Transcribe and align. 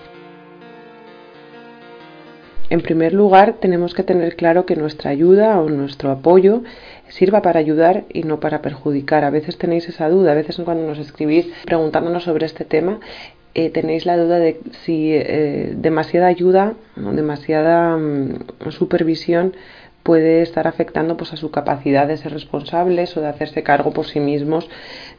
En 2.71 2.81
primer 2.83 3.13
lugar, 3.13 3.55
tenemos 3.55 3.95
que 3.95 4.05
tener 4.05 4.37
claro 4.37 4.65
que 4.65 4.77
nuestra 4.77 5.11
ayuda 5.11 5.61
o 5.61 5.69
nuestro 5.69 6.13
apoyo 6.13 6.63
sirva 7.09 7.43
para 7.43 7.59
ayudar 7.59 8.05
y 8.09 8.23
no 8.23 8.39
para 8.39 8.63
perjudicar. 8.63 9.25
A 9.25 9.31
veces 9.31 9.59
tenéis 9.59 9.89
esa 9.89 10.09
duda, 10.09 10.31
a 10.31 10.37
veces 10.37 10.57
cuando 10.65 10.87
nos 10.87 11.01
escribís 11.01 11.49
preguntándonos 11.65 12.23
sobre 12.23 12.47
este 12.47 12.65
tema, 12.65 13.01
eh, 13.55 13.71
tenéis 13.71 14.07
la 14.07 14.17
duda 14.17 14.39
de 14.39 14.61
si 14.85 15.13
eh, 15.13 15.73
demasiada 15.77 16.29
ayuda 16.29 16.75
o 16.97 17.13
demasiada 17.13 17.97
mm, 17.97 18.71
supervisión 18.71 19.55
puede 20.03 20.43
estar 20.43 20.67
afectando 20.67 21.17
pues, 21.17 21.33
a 21.33 21.37
su 21.37 21.51
capacidad 21.51 22.07
de 22.07 22.17
ser 22.17 22.33
responsables 22.33 23.17
o 23.17 23.21
de 23.21 23.29
hacerse 23.29 23.63
cargo 23.63 23.93
por 23.93 24.07
sí 24.07 24.21
mismos 24.21 24.69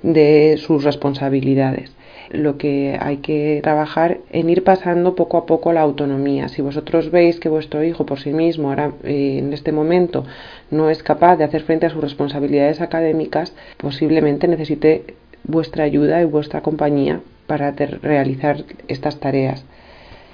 de 0.01 0.57
sus 0.57 0.83
responsabilidades. 0.83 1.91
Lo 2.29 2.57
que 2.57 2.97
hay 2.99 3.17
que 3.17 3.59
trabajar 3.61 4.19
en 4.31 4.49
ir 4.49 4.63
pasando 4.63 5.15
poco 5.15 5.37
a 5.37 5.45
poco 5.45 5.73
la 5.73 5.81
autonomía. 5.81 6.47
Si 6.47 6.61
vosotros 6.61 7.11
veis 7.11 7.39
que 7.39 7.49
vuestro 7.49 7.83
hijo 7.83 8.05
por 8.05 8.19
sí 8.19 8.31
mismo 8.31 8.69
ahora 8.69 8.93
eh, 9.03 9.39
en 9.39 9.51
este 9.51 9.73
momento 9.73 10.25
no 10.69 10.89
es 10.89 11.03
capaz 11.03 11.35
de 11.35 11.43
hacer 11.43 11.63
frente 11.63 11.85
a 11.85 11.89
sus 11.89 12.01
responsabilidades 12.01 12.79
académicas, 12.79 13.53
posiblemente 13.77 14.47
necesite 14.47 15.15
vuestra 15.43 15.83
ayuda 15.83 16.21
y 16.21 16.25
vuestra 16.25 16.61
compañía 16.61 17.21
para 17.47 17.71
realizar 17.71 18.63
estas 18.87 19.19
tareas. 19.19 19.65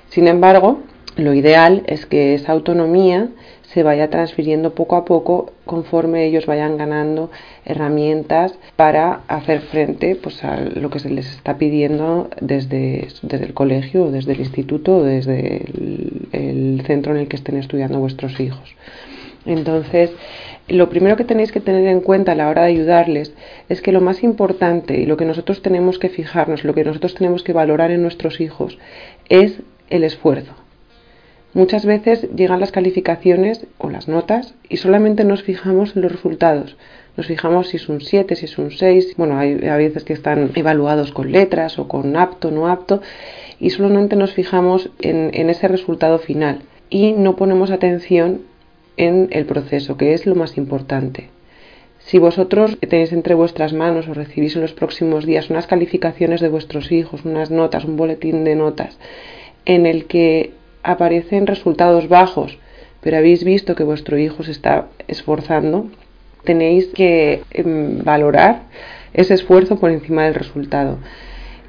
Sin 0.10 0.28
embargo, 0.28 0.82
lo 1.18 1.34
ideal 1.34 1.84
es 1.88 2.06
que 2.06 2.36
esa 2.36 2.52
autonomía 2.52 3.30
se 3.74 3.84
vaya 3.84 4.10
transfiriendo 4.10 4.76
poco 4.76 4.96
a 4.96 5.04
poco 5.04 5.52
conforme 5.66 6.26
ellos 6.26 6.46
vayan 6.46 6.78
ganando 6.78 7.32
herramientas 7.66 8.54
para 8.76 9.22
hacer 9.28 9.62
frente 9.62 10.16
pues, 10.16 10.44
a 10.44 10.62
lo 10.62 10.90
que 10.90 11.00
se 11.00 11.10
les 11.10 11.30
está 11.30 11.58
pidiendo 11.58 12.30
desde, 12.40 13.08
el 13.30 13.54
colegio, 13.54 14.10
desde 14.10 14.34
el 14.34 14.40
instituto 14.40 15.04
desde 15.04 15.66
el 16.32 16.82
centro 16.86 17.14
en 17.14 17.22
el 17.22 17.28
que 17.28 17.36
estén 17.36 17.58
estudiando 17.58 18.00
vuestros 18.00 18.40
hijos. 18.40 18.76
Entonces, 19.46 20.12
lo 20.68 20.90
primero 20.90 21.16
que 21.16 21.24
tenéis 21.24 21.52
que 21.52 21.62
tener 21.62 21.88
en 21.88 22.02
cuenta 22.02 22.34
a 22.34 22.36
la 22.36 22.50
hora 22.50 22.64
de 22.64 22.70
ayudarles 22.70 23.34
es 23.70 23.82
que 23.82 23.92
lo 23.92 24.02
más 24.02 24.24
importante 24.24 25.00
y 25.00 25.06
lo 25.06 25.16
que 25.16 25.26
nosotros 25.26 25.62
tenemos 25.62 25.98
que 25.98 26.10
fijarnos, 26.10 26.64
lo 26.64 26.74
que 26.74 26.84
nosotros 26.84 27.16
tenemos 27.16 27.44
que 27.44 27.54
valorar 27.54 27.92
en 27.92 28.02
nuestros 28.02 28.42
hijos 28.42 28.78
es 29.30 29.62
el 29.90 30.04
esfuerzo. 30.04 30.54
Muchas 31.54 31.86
veces 31.86 32.28
llegan 32.36 32.60
las 32.60 32.72
calificaciones 32.72 33.66
o 33.78 33.90
las 33.90 34.08
notas 34.08 34.54
y 34.70 34.78
solamente 34.78 35.24
nos 35.24 35.44
fijamos 35.44 35.96
en 35.96 36.02
los 36.02 36.12
resultados. 36.12 36.76
Nos 37.16 37.26
fijamos 37.26 37.70
si 37.70 37.78
es 37.78 37.90
un 37.90 38.02
7, 38.02 38.36
si 38.36 38.46
es 38.46 38.58
un 38.60 38.70
6. 38.70 39.16
Bueno, 39.18 39.40
hay 39.40 39.66
a 39.68 39.76
veces 39.78 40.04
que 40.04 40.14
están 40.14 40.52
evaluados 40.54 41.12
con 41.12 41.32
letras 41.32 41.80
o 41.80 41.88
con 41.88 42.16
apto, 42.16 42.52
no 42.52 42.68
apto. 42.68 43.02
Y 43.60 43.72
solamente 43.72 44.16
nos 44.16 44.34
fijamos 44.34 44.92
en, 45.00 45.32
en 45.34 45.50
ese 45.50 45.68
resultado 45.68 46.20
final. 46.20 46.60
Y 46.92 47.14
no 47.14 47.36
ponemos 47.36 47.72
atención 47.72 48.42
en 48.98 49.30
el 49.32 49.46
proceso, 49.46 49.96
que 49.96 50.14
es 50.14 50.26
lo 50.26 50.36
más 50.36 50.58
importante. 50.58 51.30
Si 52.00 52.20
vosotros 52.20 52.78
tenéis 52.80 53.12
entre 53.12 53.36
vuestras 53.36 53.74
manos 53.74 54.08
o 54.08 54.14
recibís 54.14 54.56
en 54.56 54.62
los 54.62 54.74
próximos 54.74 55.26
días 55.26 55.50
unas 55.50 55.68
calificaciones 55.68 56.42
de 56.42 56.50
vuestros 56.50 56.92
hijos, 56.92 57.26
unas 57.26 57.52
notas, 57.52 57.86
un 57.86 57.98
boletín 57.98 58.44
de 58.44 58.56
notas, 58.56 58.98
en 59.66 59.86
el 59.86 60.06
que 60.06 60.54
aparecen 60.84 61.48
resultados 61.48 62.08
bajos, 62.08 62.58
pero 63.02 63.18
habéis 63.18 63.44
visto 63.44 63.76
que 63.76 63.84
vuestro 63.84 64.18
hijo 64.18 64.44
se 64.44 64.52
está 64.52 64.88
esforzando, 65.08 65.88
tenéis 66.46 66.88
que 66.88 67.42
em, 67.52 68.04
valorar 68.04 68.64
ese 69.14 69.34
esfuerzo 69.34 69.78
por 69.78 69.92
encima 69.92 70.24
del 70.24 70.36
resultado. 70.36 71.00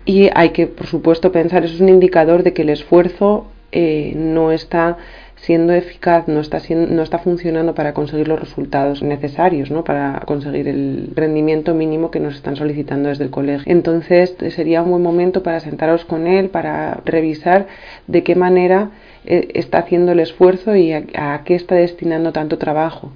Y 0.05 0.31
hay 0.35 0.51
que, 0.51 0.67
por 0.69 0.87
supuesto, 0.87 1.33
pensar, 1.33 1.65
eso 1.65 1.75
es 1.75 1.81
un 1.81 1.89
indicador 1.89 2.43
de 2.45 2.53
que 2.53 2.63
el 2.63 2.71
esfuerzo 2.71 3.47
eh, 3.73 4.13
no 4.15 4.53
está 4.53 4.97
siendo 5.41 5.73
eficaz, 5.73 6.29
no 6.29 6.41
está, 6.41 6.61
no 6.71 7.03
está 7.03 7.19
funcionando 7.19 7.75
para 7.75 7.95
conseguir 7.95 8.29
los 8.29 8.41
resultados 8.41 9.03
necesarios, 9.03 9.71
¿no? 9.71 9.85
para 9.85 10.21
conseguir 10.27 10.69
el 10.69 11.13
rendimiento 11.15 11.75
mínimo 11.75 12.11
que 12.11 12.21
nos 12.21 12.35
están 12.35 12.57
solicitando 12.57 13.09
desde 13.09 13.25
el 13.25 13.31
colegio. 13.31 13.71
Entonces 13.73 14.35
sería 14.51 14.83
un 14.83 14.91
buen 14.91 15.03
momento 15.03 15.43
para 15.43 15.61
sentaros 15.61 16.05
con 16.05 16.27
él, 16.27 16.51
para 16.51 17.01
revisar 17.05 17.67
de 18.07 18.23
qué 18.23 18.35
manera 18.35 18.91
eh, 19.25 19.49
está 19.55 19.79
haciendo 19.79 20.13
el 20.13 20.21
esfuerzo 20.21 20.75
y 20.75 20.93
a, 20.93 21.43
qué 21.45 21.55
está 21.55 21.77
destinando 21.77 22.33
tanto 22.33 22.59
trabajo. 22.59 23.13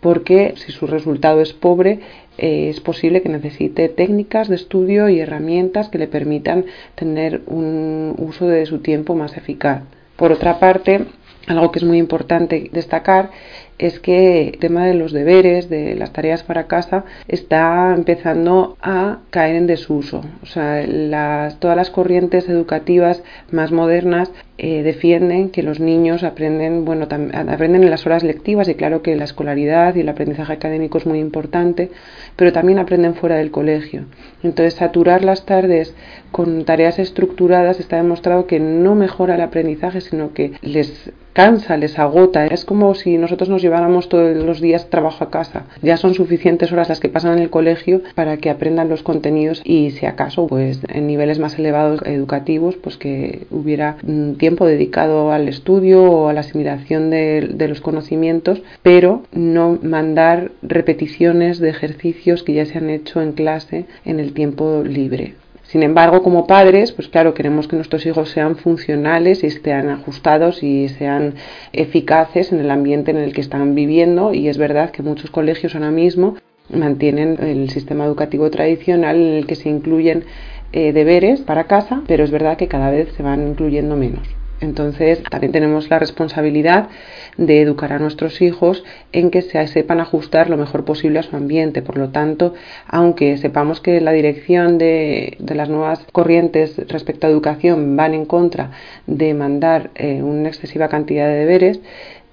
Porque 0.00 0.52
si 0.56 0.70
su 0.70 0.86
resultado 0.86 1.40
es 1.40 1.54
pobre, 1.54 2.00
eh, 2.36 2.68
es 2.68 2.80
posible 2.80 3.22
que 3.22 3.30
necesite 3.30 3.88
técnicas 3.88 4.48
de 4.48 4.56
estudio 4.56 5.08
y 5.08 5.20
herramientas 5.20 5.88
que 5.88 5.98
le 5.98 6.08
permitan 6.08 6.66
tener 6.94 7.40
un 7.46 8.14
uso 8.18 8.46
de 8.46 8.66
su 8.66 8.80
tiempo 8.80 9.14
más 9.14 9.36
eficaz. 9.38 9.82
Por 10.16 10.30
otra 10.30 10.60
parte, 10.60 11.06
algo 11.46 11.70
que 11.70 11.78
es 11.78 11.84
muy 11.84 11.98
importante 11.98 12.70
destacar 12.72 13.30
es 13.78 13.98
que 13.98 14.48
el 14.48 14.58
tema 14.58 14.86
de 14.86 14.94
los 14.94 15.12
deberes, 15.12 15.68
de 15.68 15.96
las 15.96 16.12
tareas 16.12 16.44
para 16.44 16.66
casa, 16.66 17.04
está 17.26 17.92
empezando 17.94 18.76
a 18.80 19.18
caer 19.30 19.56
en 19.56 19.66
desuso. 19.66 20.22
O 20.42 20.46
sea, 20.46 20.86
las, 20.86 21.58
todas 21.58 21.76
las 21.76 21.90
corrientes 21.90 22.48
educativas 22.48 23.22
más 23.50 23.72
modernas 23.72 24.30
eh, 24.58 24.84
defienden 24.84 25.50
que 25.50 25.64
los 25.64 25.80
niños 25.80 26.22
aprenden, 26.22 26.84
bueno, 26.84 27.08
aprenden 27.10 27.82
en 27.82 27.90
las 27.90 28.06
horas 28.06 28.22
lectivas 28.22 28.68
y 28.68 28.76
claro 28.76 29.02
que 29.02 29.16
la 29.16 29.24
escolaridad 29.24 29.96
y 29.96 30.00
el 30.00 30.08
aprendizaje 30.08 30.52
académico 30.52 30.98
es 30.98 31.06
muy 31.06 31.18
importante, 31.18 31.90
pero 32.36 32.52
también 32.52 32.78
aprenden 32.78 33.16
fuera 33.16 33.36
del 33.36 33.50
colegio. 33.50 34.04
Entonces, 34.44 34.74
saturar 34.74 35.24
las 35.24 35.46
tardes 35.46 35.94
con 36.30 36.64
tareas 36.64 37.00
estructuradas 37.00 37.80
está 37.80 37.96
demostrado 37.96 38.46
que 38.46 38.60
no 38.60 38.94
mejora 38.94 39.34
el 39.34 39.40
aprendizaje, 39.40 40.00
sino 40.00 40.32
que 40.32 40.52
les 40.62 41.12
cansa, 41.34 41.76
les 41.76 41.98
agota. 41.98 42.46
Es 42.46 42.64
como 42.64 42.94
si 42.94 43.18
nosotros 43.18 43.50
nos 43.50 43.60
lleváramos 43.60 44.08
todos 44.08 44.34
los 44.36 44.62
días 44.62 44.88
trabajo 44.88 45.24
a 45.24 45.30
casa. 45.30 45.64
Ya 45.82 45.98
son 45.98 46.14
suficientes 46.14 46.72
horas 46.72 46.88
las 46.88 47.00
que 47.00 47.10
pasan 47.10 47.34
en 47.34 47.40
el 47.40 47.50
colegio 47.50 48.00
para 48.14 48.38
que 48.38 48.48
aprendan 48.48 48.88
los 48.88 49.02
contenidos 49.02 49.60
y 49.64 49.90
si 49.90 50.06
acaso, 50.06 50.46
pues 50.46 50.80
en 50.88 51.06
niveles 51.06 51.38
más 51.38 51.58
elevados 51.58 52.00
educativos, 52.06 52.76
pues 52.76 52.96
que 52.96 53.46
hubiera 53.50 53.96
mm, 54.02 54.34
tiempo 54.34 54.64
dedicado 54.64 55.32
al 55.32 55.48
estudio 55.48 56.02
o 56.02 56.28
a 56.28 56.32
la 56.32 56.40
asimilación 56.40 57.10
de, 57.10 57.50
de 57.52 57.68
los 57.68 57.80
conocimientos, 57.80 58.62
pero 58.82 59.24
no 59.32 59.78
mandar 59.82 60.52
repeticiones 60.62 61.58
de 61.58 61.70
ejercicios 61.70 62.42
que 62.42 62.54
ya 62.54 62.64
se 62.64 62.78
han 62.78 62.88
hecho 62.88 63.20
en 63.20 63.32
clase 63.32 63.86
en 64.04 64.20
el 64.20 64.32
tiempo 64.32 64.82
libre. 64.84 65.34
Sin 65.64 65.82
embargo, 65.82 66.22
como 66.22 66.46
padres, 66.46 66.92
pues 66.92 67.08
claro, 67.08 67.34
queremos 67.34 67.68
que 67.68 67.76
nuestros 67.76 68.04
hijos 68.06 68.30
sean 68.30 68.56
funcionales 68.56 69.42
y 69.42 69.46
estén 69.46 69.88
ajustados 69.88 70.62
y 70.62 70.88
sean 70.88 71.34
eficaces 71.72 72.52
en 72.52 72.60
el 72.60 72.70
ambiente 72.70 73.10
en 73.10 73.16
el 73.16 73.32
que 73.32 73.40
están 73.40 73.74
viviendo 73.74 74.32
y 74.34 74.48
es 74.48 74.58
verdad 74.58 74.90
que 74.90 75.02
muchos 75.02 75.30
colegios 75.30 75.74
ahora 75.74 75.90
mismo 75.90 76.36
mantienen 76.68 77.38
el 77.40 77.70
sistema 77.70 78.04
educativo 78.04 78.50
tradicional 78.50 79.16
en 79.16 79.34
el 79.34 79.46
que 79.46 79.54
se 79.56 79.68
incluyen 79.68 80.24
eh, 80.72 80.92
deberes 80.92 81.40
para 81.40 81.64
casa, 81.64 82.02
pero 82.06 82.24
es 82.24 82.30
verdad 82.30 82.56
que 82.56 82.68
cada 82.68 82.90
vez 82.90 83.12
se 83.16 83.22
van 83.22 83.46
incluyendo 83.46 83.96
menos. 83.96 84.43
Entonces, 84.64 85.22
también 85.30 85.52
tenemos 85.52 85.90
la 85.90 85.98
responsabilidad 85.98 86.88
de 87.36 87.60
educar 87.60 87.92
a 87.92 87.98
nuestros 87.98 88.40
hijos 88.42 88.84
en 89.12 89.30
que 89.30 89.42
se 89.42 89.64
sepan 89.66 90.00
ajustar 90.00 90.50
lo 90.50 90.56
mejor 90.56 90.84
posible 90.84 91.18
a 91.18 91.22
su 91.22 91.36
ambiente. 91.36 91.82
Por 91.82 91.98
lo 91.98 92.08
tanto, 92.08 92.54
aunque 92.86 93.36
sepamos 93.36 93.80
que 93.80 94.00
la 94.00 94.12
dirección 94.12 94.78
de, 94.78 95.36
las 95.54 95.68
nuevas 95.68 96.00
corrientes 96.12 96.76
respecto 96.88 97.26
a 97.26 97.30
educación 97.30 97.96
van 97.96 98.14
en 98.14 98.24
contra 98.24 98.70
de 99.06 99.34
mandar 99.34 99.90
eh, 99.94 100.22
una 100.22 100.48
excesiva 100.48 100.88
cantidad 100.88 101.28
de 101.28 101.34
deberes, 101.34 101.80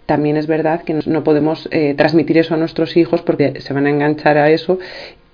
también 0.05 0.35
es 0.35 0.47
verdad 0.47 0.81
que 0.81 0.99
no 1.05 1.23
podemos 1.23 1.69
eh, 1.71 1.93
transmitir 1.95 2.37
eso 2.37 2.53
a 2.53 2.57
nuestros 2.57 2.97
hijos 2.97 3.21
porque 3.21 3.61
se 3.61 3.73
van 3.73 3.85
a 3.85 3.89
enganchar 3.91 4.37
a 4.37 4.49
eso 4.49 4.77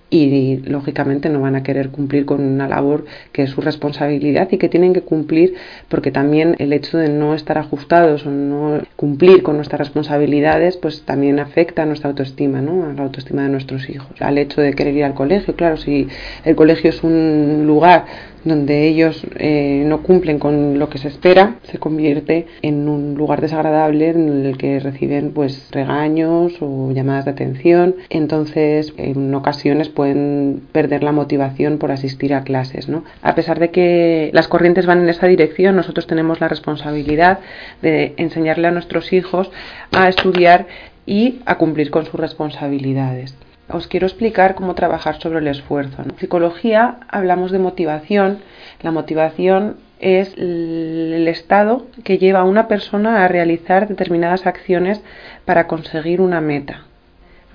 y 0.09 0.57
lógicamente 0.65 1.29
no 1.29 1.41
van 1.41 1.55
a 1.55 1.63
querer 1.63 1.89
cumplir 1.89 2.25
con 2.25 2.41
una 2.41 2.67
labor 2.67 3.05
que 3.33 3.43
es 3.43 3.49
su 3.49 3.61
responsabilidad 3.61 4.47
y 4.51 4.57
que 4.57 4.69
tienen 4.69 4.93
que 4.93 5.01
cumplir 5.01 5.55
porque 5.89 6.11
también 6.11 6.55
el 6.59 6.71
hecho 6.71 6.97
de 6.97 7.09
no 7.09 7.33
estar 7.33 7.57
ajustados 7.57 8.25
o 8.25 8.31
no 8.31 8.81
cumplir 8.95 9.43
con 9.43 9.57
nuestras 9.57 9.79
responsabilidades 9.79 10.77
pues 10.77 11.03
también 11.03 11.39
afecta 11.39 11.83
a 11.83 11.85
nuestra 11.85 12.09
autoestima, 12.09 12.61
¿no? 12.61 12.85
a 12.85 12.93
la 12.93 13.03
autoestima 13.03 13.43
de 13.43 13.49
nuestros 13.49 13.89
hijos, 13.89 14.21
al 14.21 14.37
hecho 14.37 14.61
de 14.61 14.73
querer 14.73 14.95
ir 14.95 15.03
al 15.03 15.13
colegio, 15.13 15.55
claro, 15.55 15.77
si 15.77 16.07
el 16.45 16.55
colegio 16.55 16.89
es 16.89 17.03
un 17.03 17.65
lugar 17.65 18.05
donde 18.47 18.87
ellos 18.87 19.25
eh, 19.37 19.83
no 19.85 20.03
cumplen 20.03 20.39
con 20.39 20.79
lo 20.79 20.89
que 20.89 20.97
se 20.97 21.07
espera, 21.07 21.55
se 21.63 21.77
convierte 21.77 22.47
en 22.61 22.87
un 22.87 23.15
lugar 23.15 23.41
desagradable 23.41 24.09
en 24.09 24.45
el 24.45 24.57
que 24.57 24.79
reciben 24.79 25.31
pues 25.31 25.69
regaños 25.71 26.53
o 26.61 26.91
llamadas 26.91 27.25
de 27.25 27.31
atención. 27.31 27.95
Entonces, 28.09 28.93
en 28.97 29.33
ocasiones 29.33 29.89
pueden 29.89 30.61
perder 30.71 31.03
la 31.03 31.11
motivación 31.11 31.77
por 31.77 31.91
asistir 31.91 32.33
a 32.33 32.43
clases. 32.43 32.89
¿no? 32.89 33.03
A 33.21 33.35
pesar 33.35 33.59
de 33.59 33.71
que 33.71 34.29
las 34.33 34.47
corrientes 34.47 34.85
van 34.85 35.01
en 35.01 35.09
esa 35.09 35.27
dirección, 35.27 35.75
nosotros 35.75 36.07
tenemos 36.07 36.39
la 36.39 36.47
responsabilidad 36.47 37.39
de 37.81 38.13
enseñarle 38.17 38.67
a 38.67 38.71
nuestros 38.71 39.13
hijos 39.13 39.51
a 39.91 40.09
estudiar 40.09 40.67
y 41.05 41.39
a 41.45 41.57
cumplir 41.57 41.89
con 41.89 42.05
sus 42.05 42.19
responsabilidades 42.19 43.35
os 43.69 43.87
quiero 43.87 44.07
explicar 44.07 44.55
cómo 44.55 44.75
trabajar 44.75 45.19
sobre 45.19 45.39
el 45.39 45.47
esfuerzo. 45.47 46.01
En 46.01 46.17
psicología 46.17 46.97
hablamos 47.09 47.51
de 47.51 47.59
motivación. 47.59 48.39
La 48.81 48.91
motivación 48.91 49.77
es 49.99 50.33
el 50.37 51.27
estado 51.27 51.87
que 52.03 52.17
lleva 52.17 52.41
a 52.41 52.45
una 52.45 52.67
persona 52.67 53.23
a 53.23 53.27
realizar 53.27 53.87
determinadas 53.87 54.45
acciones 54.45 55.01
para 55.45 55.67
conseguir 55.67 56.21
una 56.21 56.41
meta 56.41 56.86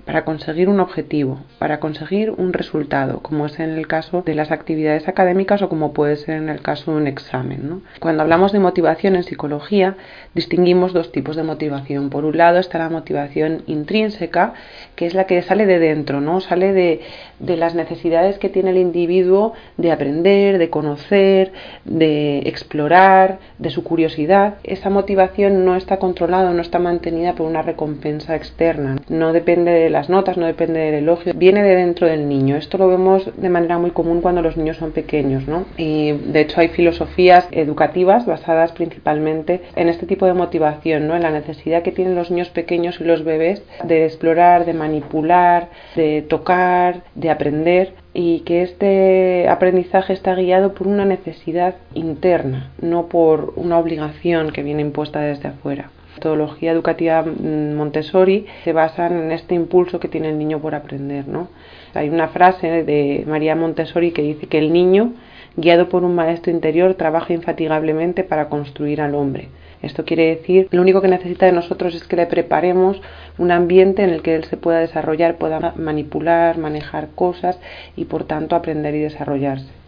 para 0.05 0.25
conseguir 0.25 0.69
un 0.69 0.81
objetivo, 0.81 1.39
para 1.59 1.79
conseguir 1.79 2.31
un 2.31 2.53
resultado, 2.53 3.21
como 3.21 3.47
es 3.47 3.59
en 3.61 3.71
el 3.71 3.87
caso 3.87 4.23
de 4.23 4.35
las 4.35 4.51
actividades 4.51 5.07
académicas 5.09 5.63
o 5.63 5.69
como 5.69 5.93
puede 5.93 6.17
ser 6.17 6.37
en 6.37 6.49
el 6.49 6.61
caso 6.61 6.93
de 6.93 6.97
un 6.99 7.07
examen. 7.07 7.83
Cuando 8.01 8.23
hablamos 8.23 8.53
de 8.53 8.59
motivación 8.59 9.15
en 9.15 9.23
psicología, 9.23 9.97
distinguimos 10.35 10.93
dos 10.93 11.13
tipos 11.13 11.37
de 11.37 11.45
motivación. 11.45 12.11
Por 12.11 12.25
un 12.25 12.37
lado 12.37 12.59
está 12.59 12.79
la 12.79 12.89
motivación 12.89 13.63
intrínseca, 13.67 14.55
que 14.97 15.07
es 15.07 15.15
la 15.15 15.27
que 15.27 15.41
sale 15.43 15.67
de 15.67 15.79
dentro, 15.79 16.21
¿no? 16.21 16.41
sale 16.41 16.73
de, 16.73 17.01
de 17.39 17.57
las 17.57 17.75
necesidades 17.75 18.39
que 18.39 18.49
tiene 18.49 18.71
el 18.71 18.79
individuo 18.79 19.53
de 19.77 19.93
aprender, 19.93 20.59
de 20.59 20.71
conocer, 20.71 21.53
de 21.85 22.39
explorar, 22.47 23.39
de 23.59 23.71
su 23.71 23.85
curiosidad. 23.85 24.55
Esa 24.65 24.91
motivación 24.91 25.65
no 25.65 25.77
está 25.77 25.99
controlada, 25.99 26.53
no 26.53 26.63
está 26.63 26.79
mantenida 26.79 27.35
por 27.35 27.47
una 27.47 27.63
recompensa 27.63 28.35
externa, 28.35 28.97
no 29.09 29.33
depende 29.33 29.71
de 29.71 29.91
las 29.93 30.09
notas, 30.09 30.37
no 30.37 30.47
depende 30.47 30.81
del 30.81 30.95
elogio, 30.95 31.33
viene 31.35 31.63
de 31.63 31.77
dentro 31.77 32.07
del 32.07 32.29
niño. 32.29 32.57
Esto 32.57 32.79
lo 32.79 32.89
vemos 32.89 33.31
de 33.37 33.49
manera 33.49 33.79
muy 33.79 33.91
común 33.91 34.21
cuando 34.21 34.43
los 34.43 34.57
niños 34.57 34.79
son 34.79 34.93
pequeños, 34.93 35.47
¿no? 35.47 35.67
Y 35.77 36.13
de 36.13 36.41
hecho 36.41 36.61
hay 36.61 36.69
filosofías 36.69 37.47
educativas 37.51 38.27
basadas 38.27 38.73
principalmente 38.73 39.63
en 39.77 39.89
este 39.89 40.07
tipo 40.07 40.27
de 40.27 40.35
motivación, 40.35 41.07
¿no? 41.07 41.15
En 41.15 41.23
la 41.23 41.31
necesidad 41.31 41.83
que 41.83 41.93
tienen 41.93 42.15
los 42.15 42.31
niños 42.31 42.49
pequeños 42.51 43.01
y 43.01 43.05
los 43.05 43.25
bebés 43.25 43.63
de 43.85 44.05
explorar, 44.05 44.65
de 44.65 44.75
manipular, 44.75 45.69
de 45.95 46.23
tocar, 46.23 47.03
de 47.15 47.31
aprender 47.31 47.95
y 48.15 48.41
que 48.41 48.63
este 48.63 49.49
aprendizaje 49.49 50.13
está 50.13 50.35
guiado 50.35 50.75
por 50.75 50.87
una 50.87 51.05
necesidad 51.05 51.77
interna, 51.95 52.71
no 52.81 53.07
por 53.07 53.53
una 53.57 53.79
obligación 53.79 54.51
que 54.51 54.63
viene 54.63 54.83
impuesta 54.83 55.21
desde 55.21 55.49
afuera 55.49 55.91
metodología 56.23 56.71
educativa 56.71 57.23
mm, 57.23 57.75
Montessori 57.75 58.47
se 58.63 58.73
basan 58.73 59.19
en 59.25 59.33
este 59.33 59.57
impulso 59.57 59.99
que 59.99 60.07
tiene 60.07 60.29
el 60.29 60.39
niño 60.39 60.61
por 60.61 60.77
aprender. 60.77 61.27
¿no? 61.27 61.49
Hay 61.95 62.09
una 62.09 62.29
frase 62.29 62.85
de 62.85 63.25
María 63.27 63.57
Montessori 63.57 64.13
que 64.13 64.23
dice 64.23 64.47
que 64.47 64.59
el 64.59 64.73
niño, 64.73 65.15
guiado 65.57 65.89
por 65.89 66.05
un 66.05 66.15
maestro 66.15 66.53
interior, 66.53 66.95
trabaja 66.95 67.33
infatigablemente 67.33 68.23
para 68.23 68.49
construir 68.49 69.01
al 69.01 69.17
hombre. 69.17 69.49
Esto 69.83 70.05
quiere 70.05 70.37
decir, 70.37 70.69
lo 70.71 70.81
único 70.81 71.01
que 71.01 71.09
necesita 71.09 71.47
de 71.47 71.53
nosotros 71.53 71.93
es 71.97 72.05
que 72.05 72.15
le 72.15 72.27
preparemos 72.27 73.01
un 73.37 73.51
ambiente 73.51 74.05
en 74.05 74.11
el 74.11 74.23
que 74.23 74.37
él 74.37 74.45
se 74.45 74.57
pueda 74.57 74.79
desarrollar, 74.79 75.39
pueda 75.39 75.75
manipular, 75.77 76.57
manejar 76.57 77.09
cosas 77.17 77.59
y 77.97 78.05
por 78.05 78.23
tanto 78.23 78.55
aprender 78.55 78.95
y 78.95 79.01
desarrollarse. 79.01 79.82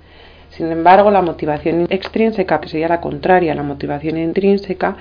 Sin 0.57 0.71
embargo, 0.71 1.11
la 1.11 1.21
motivación 1.21 1.87
extrínseca, 1.91 2.61
que 2.61 2.69
sería 2.69 2.87
la 2.87 3.01
contraria 3.01 3.55
la 3.55 3.65
motivación 3.65 4.19
intrínseca, 4.19 4.97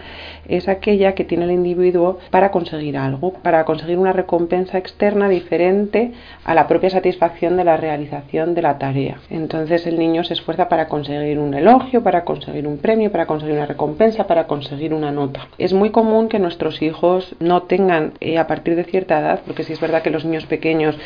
es 0.47 0.67
aquella 0.67 1.13
que 1.13 1.25
tiene 1.25 1.45
el 1.45 1.51
individuo 1.51 2.17
para 2.31 2.49
conseguir 2.49 2.97
algo, 2.97 3.33
para 3.33 3.63
conseguir 3.63 3.99
una 3.99 4.13
recompensa 4.13 4.79
externa 4.79 5.29
diferente 5.29 6.11
a 6.43 6.55
la 6.55 6.67
propia 6.67 6.89
satisfacción 6.89 7.55
de 7.55 7.65
la 7.65 7.77
realización 7.77 8.55
de 8.55 8.61
la 8.63 8.79
tarea. 8.79 9.19
Entonces 9.29 9.85
el 9.85 9.99
niño 9.99 10.23
se 10.23 10.33
esfuerza 10.33 10.69
para 10.69 10.87
conseguir 10.87 11.37
un 11.37 11.53
elogio, 11.53 12.01
para 12.01 12.23
conseguir 12.23 12.67
un 12.67 12.79
premio, 12.79 13.11
para 13.11 13.27
conseguir 13.27 13.55
una 13.55 13.67
recompensa, 13.67 14.25
para 14.25 14.47
conseguir 14.47 14.93
una 14.93 15.11
nota. 15.11 15.47
Es 15.59 15.71
muy 15.73 15.91
común 15.91 16.29
que 16.29 16.39
nuestros 16.39 16.81
hijos 16.81 17.35
no 17.39 17.63
tengan 17.63 18.13
eh, 18.21 18.39
a 18.39 18.47
partir 18.47 18.75
de 18.75 18.85
cierta 18.85 19.19
edad, 19.19 19.41
porque 19.45 19.63
sí 19.63 19.73
es 19.73 19.79
verdad 19.79 20.01
que 20.01 20.09
los 20.09 20.25
niños 20.25 20.47
pequeños 20.47 20.97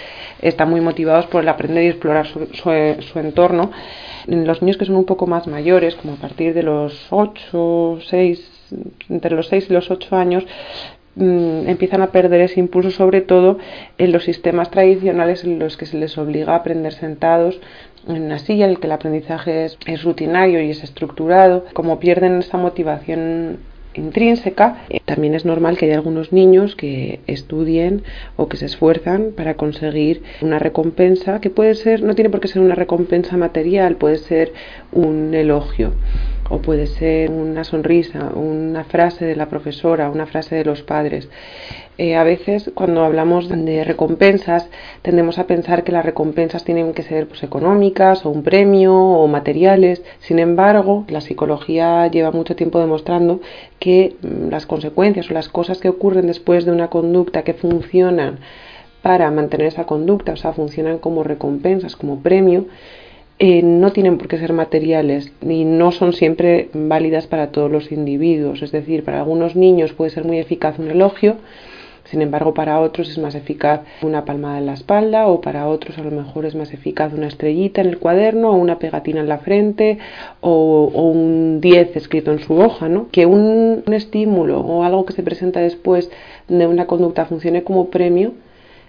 están 0.41 0.69
muy 0.69 0.79
motivados 0.79 1.25
por 1.27 1.43
el 1.43 1.49
aprender 1.49 1.83
y 1.83 1.87
explorar 1.87 2.27
su, 2.27 2.47
su 2.53 3.19
entorno, 3.19 3.71
los 4.45 4.61
niños 4.61 4.77
que 4.77 4.85
son 4.85 4.95
un 4.95 5.05
poco 5.05 5.25
más 5.25 5.47
mayores, 5.47 5.95
como 5.95 6.13
a 6.13 6.17
partir 6.17 6.53
de 6.53 6.63
los 6.63 7.07
8, 7.09 7.99
6, 8.05 8.71
entre 9.09 9.35
los 9.35 9.47
6 9.47 9.67
y 9.69 9.73
los 9.73 9.89
8 9.89 10.15
años, 10.15 10.45
mm, 11.15 11.67
empiezan 11.67 12.01
a 12.01 12.11
perder 12.11 12.41
ese 12.41 12.59
impulso, 12.59 12.91
sobre 12.91 13.21
todo 13.21 13.57
en 13.97 14.11
los 14.11 14.23
sistemas 14.23 14.69
tradicionales 14.69 15.43
en 15.43 15.59
los 15.59 15.77
que 15.77 15.85
se 15.85 15.97
les 15.97 16.17
obliga 16.17 16.53
a 16.53 16.57
aprender 16.57 16.93
sentados 16.93 17.59
en 18.07 18.23
una 18.23 18.39
silla, 18.39 18.65
en 18.65 18.71
el 18.71 18.79
que 18.79 18.87
el 18.87 18.93
aprendizaje 18.93 19.65
es, 19.65 19.77
es 19.85 20.03
rutinario 20.03 20.61
y 20.61 20.69
es 20.69 20.83
estructurado, 20.83 21.65
como 21.73 21.99
pierden 21.99 22.39
esa 22.39 22.57
motivación 22.57 23.59
intrínseca. 23.97 24.83
Eh, 24.89 24.99
también 25.05 25.35
es 25.35 25.45
normal 25.45 25.77
que 25.77 25.85
haya 25.85 25.95
algunos 25.95 26.31
niños 26.31 26.75
que 26.75 27.19
estudien 27.27 28.03
o 28.35 28.47
que 28.47 28.57
se 28.57 28.65
esfuerzan 28.65 29.31
para 29.35 29.55
conseguir 29.55 30.23
una 30.41 30.59
recompensa 30.59 31.41
que 31.41 31.49
puede 31.49 31.75
ser, 31.75 32.03
no 32.03 32.15
tiene 32.15 32.29
por 32.29 32.39
qué 32.39 32.47
ser 32.47 32.61
una 32.61 32.75
recompensa 32.75 33.37
material, 33.37 33.95
puede 33.95 34.17
ser 34.17 34.53
un 34.91 35.33
elogio 35.33 35.93
o 36.49 36.59
puede 36.59 36.87
ser 36.87 37.29
una 37.31 37.63
sonrisa, 37.63 38.31
una 38.33 38.83
frase 38.83 39.25
de 39.25 39.35
la 39.35 39.49
profesora, 39.49 40.09
una 40.09 40.25
frase 40.25 40.55
de 40.55 40.65
los 40.65 40.81
padres. 40.81 41.29
Eh, 41.97 42.15
a 42.15 42.23
veces 42.23 42.69
cuando 42.75 43.03
hablamos 43.03 43.49
de 43.49 43.83
recompensas 43.83 44.69
tendemos 45.01 45.39
a 45.39 45.47
pensar 45.47 45.83
que 45.83 45.91
las 45.91 46.05
recompensas 46.05 46.63
tienen 46.63 46.93
que 46.93 47.01
ser 47.01 47.27
pues, 47.27 47.41
económicas 47.41 48.23
o 48.25 48.29
un 48.29 48.43
premio 48.43 48.95
o 48.95 49.27
materiales. 49.27 50.03
Sin 50.19 50.37
embargo, 50.39 51.05
la 51.07 51.21
psicología 51.21 52.07
lleva 52.07 52.31
mucho 52.31 52.55
tiempo 52.55 52.79
demostrando 52.79 53.41
que 53.79 54.15
mm, 54.21 54.49
las 54.49 54.67
consecuencias 54.67 55.29
o 55.31 55.33
las 55.33 55.49
cosas 55.49 55.79
que 55.79 55.89
ocurren 55.89 56.27
después 56.27 56.65
de 56.65 56.71
una 56.71 56.89
conducta 56.89 57.43
que 57.43 57.53
funcionan 57.53 58.39
para 59.01 59.31
mantener 59.31 59.67
esa 59.67 59.85
conducta, 59.85 60.33
o 60.33 60.37
sea, 60.37 60.53
funcionan 60.53 60.99
como 60.99 61.23
recompensas, 61.23 61.95
como 61.95 62.19
premio, 62.21 62.65
eh, 63.39 63.61
no 63.61 63.91
tienen 63.91 64.17
por 64.17 64.27
qué 64.27 64.39
ser 64.39 64.51
materiales 64.51 65.31
y 65.41 65.63
no 65.63 65.91
son 65.91 66.13
siempre 66.13 66.69
válidas 66.73 67.27
para 67.27 67.51
todos 67.51 67.71
los 67.71 67.91
individuos. 67.91 68.63
Es 68.63 68.71
decir, 68.71 69.03
para 69.03 69.19
algunos 69.19 69.55
niños 69.55 69.93
puede 69.93 70.09
ser 70.09 70.25
muy 70.25 70.39
eficaz 70.39 70.79
un 70.79 70.89
elogio, 70.89 71.37
Sin 72.05 72.21
embargo, 72.21 72.53
para 72.53 72.79
otros 72.79 73.09
es 73.09 73.17
más 73.17 73.35
eficaz 73.35 73.81
una 74.01 74.23
palmada 74.23 74.59
en 74.59 74.65
la 74.65 74.73
espalda 74.73 75.27
o 75.27 75.41
para 75.41 75.67
otros 75.67 75.97
a 75.97 76.03
lo 76.03 76.11
mejor 76.11 76.45
es 76.45 76.55
más 76.55 76.73
eficaz 76.73 77.11
una 77.13 77.27
estrellita 77.27 77.81
en 77.81 77.87
el 77.87 77.99
cuaderno 77.99 78.51
o 78.51 78.55
una 78.55 78.79
pegatina 78.79 79.19
en 79.19 79.27
la 79.27 79.39
frente 79.39 79.97
o, 80.39 80.89
un 81.13 81.59
10 81.59 81.97
escrito 81.97 82.31
en 82.31 82.39
su 82.39 82.53
hoja, 82.55 82.87
¿no? 82.87 83.09
Que 83.11 83.25
un 83.25 83.83
estímulo 83.91 84.61
o 84.61 84.83
algo 84.83 85.05
que 85.05 85.13
se 85.13 85.21
presenta 85.21 85.59
después 85.59 86.09
de 86.47 86.65
una 86.65 86.87
conducta 86.87 87.25
funcione 87.25 87.63
como 87.63 87.89
premio 87.89 88.31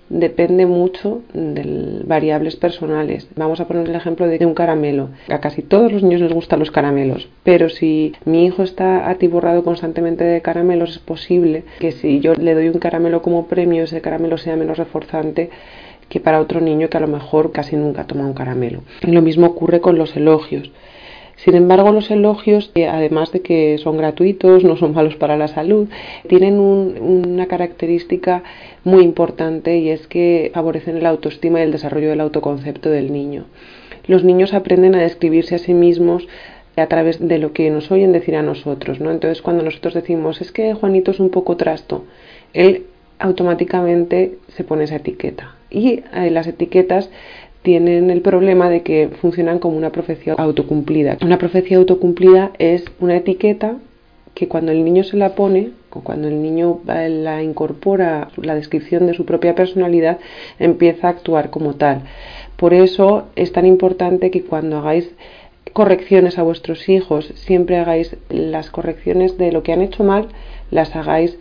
depende 0.08 0.66
mucho 0.66 1.22
de 1.32 2.02
variables 2.04 2.56
personales. 2.56 3.28
Vamos 3.36 3.60
a 3.60 3.66
poner 3.66 3.88
el 3.88 3.94
ejemplo 3.94 4.26
de 4.26 4.44
un 4.46 4.54
caramelo. 4.54 5.10
A 5.28 5.40
casi 5.40 5.62
todos 5.62 5.92
los 5.92 6.02
niños 6.02 6.20
les 6.20 6.32
gustan 6.32 6.58
los 6.58 6.70
caramelos, 6.70 7.28
pero 7.44 7.68
si 7.68 8.12
mi 8.24 8.46
hijo 8.46 8.62
está 8.62 9.08
atiborrado 9.08 9.64
constantemente 9.64 10.24
de 10.24 10.42
caramelos, 10.42 10.90
es 10.90 10.98
posible 10.98 11.64
que 11.78 11.92
si 11.92 12.20
yo 12.20 12.34
le 12.34 12.54
doy 12.54 12.68
un 12.68 12.78
caramelo 12.78 13.22
como 13.22 13.46
premio, 13.46 13.84
ese 13.84 14.00
caramelo 14.00 14.38
sea 14.38 14.56
menos 14.56 14.78
reforzante 14.78 15.50
que 16.08 16.20
para 16.20 16.40
otro 16.40 16.60
niño 16.60 16.88
que 16.88 16.96
a 16.96 17.00
lo 17.00 17.08
mejor 17.08 17.52
casi 17.52 17.76
nunca 17.76 18.06
toma 18.06 18.26
un 18.26 18.32
caramelo. 18.32 18.82
lo 19.02 19.22
mismo 19.22 19.46
ocurre 19.46 19.80
con 19.80 19.98
los 19.98 20.16
elogios. 20.16 20.70
Sin 21.44 21.54
embargo, 21.54 21.92
los 21.92 22.10
elogios, 22.10 22.72
eh, 22.74 22.88
además 22.88 23.30
de 23.30 23.42
que 23.42 23.78
son 23.78 23.96
gratuitos, 23.96 24.64
no 24.64 24.76
son 24.76 24.92
malos 24.92 25.14
para 25.14 25.36
la 25.36 25.46
salud, 25.46 25.88
tienen 26.28 26.58
una 26.58 27.46
característica 27.46 28.42
muy 28.82 29.04
importante 29.04 29.78
y 29.78 29.90
es 29.90 30.08
que 30.08 30.50
favorecen 30.52 31.00
la 31.02 31.10
autoestima 31.10 31.60
y 31.60 31.62
el 31.62 31.72
desarrollo 31.72 32.10
del 32.10 32.20
autoconcepto 32.20 32.90
del 32.90 33.12
niño. 33.12 33.44
Los 34.08 34.24
niños 34.24 34.52
aprenden 34.52 34.96
a 34.96 35.02
describirse 35.02 35.54
a 35.54 35.58
sí 35.58 35.74
mismos 35.74 36.26
a 36.76 36.86
través 36.86 37.20
de 37.20 37.38
lo 37.38 37.52
que 37.52 37.70
nos 37.70 37.90
oyen 37.92 38.12
decir 38.12 38.34
a 38.34 38.42
nosotros, 38.42 39.00
¿no? 39.00 39.10
Entonces, 39.10 39.40
cuando 39.40 39.62
nosotros 39.62 39.94
decimos, 39.94 40.40
es 40.40 40.50
que 40.50 40.74
Juanito 40.74 41.12
es 41.12 41.20
un 41.20 41.30
poco 41.30 41.56
trasto, 41.56 42.04
él 42.52 42.84
automáticamente 43.18 44.38
se 44.48 44.64
pone 44.64 44.84
esa 44.84 44.96
etiqueta. 44.96 45.54
Y 45.70 46.02
eh, 46.14 46.30
las 46.30 46.46
etiquetas 46.46 47.10
tienen 47.68 48.08
el 48.08 48.22
problema 48.22 48.70
de 48.70 48.80
que 48.80 49.10
funcionan 49.20 49.58
como 49.58 49.76
una 49.76 49.92
profecía 49.92 50.32
autocumplida. 50.38 51.18
Una 51.20 51.36
profecía 51.36 51.76
autocumplida 51.76 52.50
es 52.58 52.82
una 52.98 53.14
etiqueta 53.14 53.76
que 54.32 54.48
cuando 54.48 54.72
el 54.72 54.82
niño 54.82 55.04
se 55.04 55.18
la 55.18 55.34
pone 55.34 55.72
o 55.90 56.00
cuando 56.00 56.28
el 56.28 56.40
niño 56.40 56.80
la 56.86 57.42
incorpora 57.42 58.28
la 58.36 58.54
descripción 58.54 59.06
de 59.06 59.12
su 59.12 59.26
propia 59.26 59.54
personalidad 59.54 60.18
empieza 60.58 61.08
a 61.08 61.10
actuar 61.10 61.50
como 61.50 61.74
tal. 61.74 62.04
Por 62.56 62.72
eso 62.72 63.26
es 63.36 63.52
tan 63.52 63.66
importante 63.66 64.30
que 64.30 64.44
cuando 64.44 64.78
hagáis 64.78 65.10
correcciones 65.74 66.38
a 66.38 66.44
vuestros 66.44 66.88
hijos, 66.88 67.30
siempre 67.34 67.76
hagáis 67.76 68.16
las 68.30 68.70
correcciones 68.70 69.36
de 69.36 69.52
lo 69.52 69.62
que 69.62 69.74
han 69.74 69.82
hecho 69.82 70.04
mal, 70.04 70.28
las 70.70 70.96
hagáis 70.96 71.38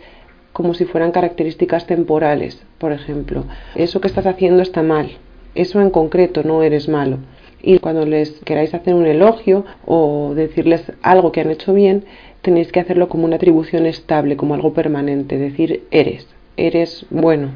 como 0.52 0.74
si 0.74 0.84
fueran 0.84 1.10
características 1.10 1.86
temporales, 1.86 2.62
por 2.76 2.92
ejemplo. 2.92 3.46
Eso 3.74 4.02
que 4.02 4.08
estás 4.08 4.26
haciendo 4.26 4.60
está 4.60 4.82
mal, 4.82 5.12
eso 5.54 5.80
en 5.80 5.90
concreto 5.90 6.42
no 6.42 6.62
eres 6.62 6.88
malo. 6.88 7.18
Y 7.60 7.78
cuando 7.78 8.06
les 8.06 8.30
queráis 8.44 8.72
hacer 8.74 8.94
un 8.94 9.06
elogio 9.06 9.64
o 9.84 10.32
decirles 10.34 10.92
algo 11.02 11.32
que 11.32 11.40
han 11.40 11.50
hecho 11.50 11.74
bien, 11.74 12.04
tenéis 12.42 12.70
que 12.70 12.80
hacerlo 12.80 13.08
como 13.08 13.24
una 13.24 13.36
atribución 13.36 13.86
estable, 13.86 14.36
como 14.36 14.54
algo 14.54 14.72
permanente, 14.72 15.38
decir 15.38 15.82
eres, 15.90 16.26
eres 16.56 17.04
bueno, 17.10 17.50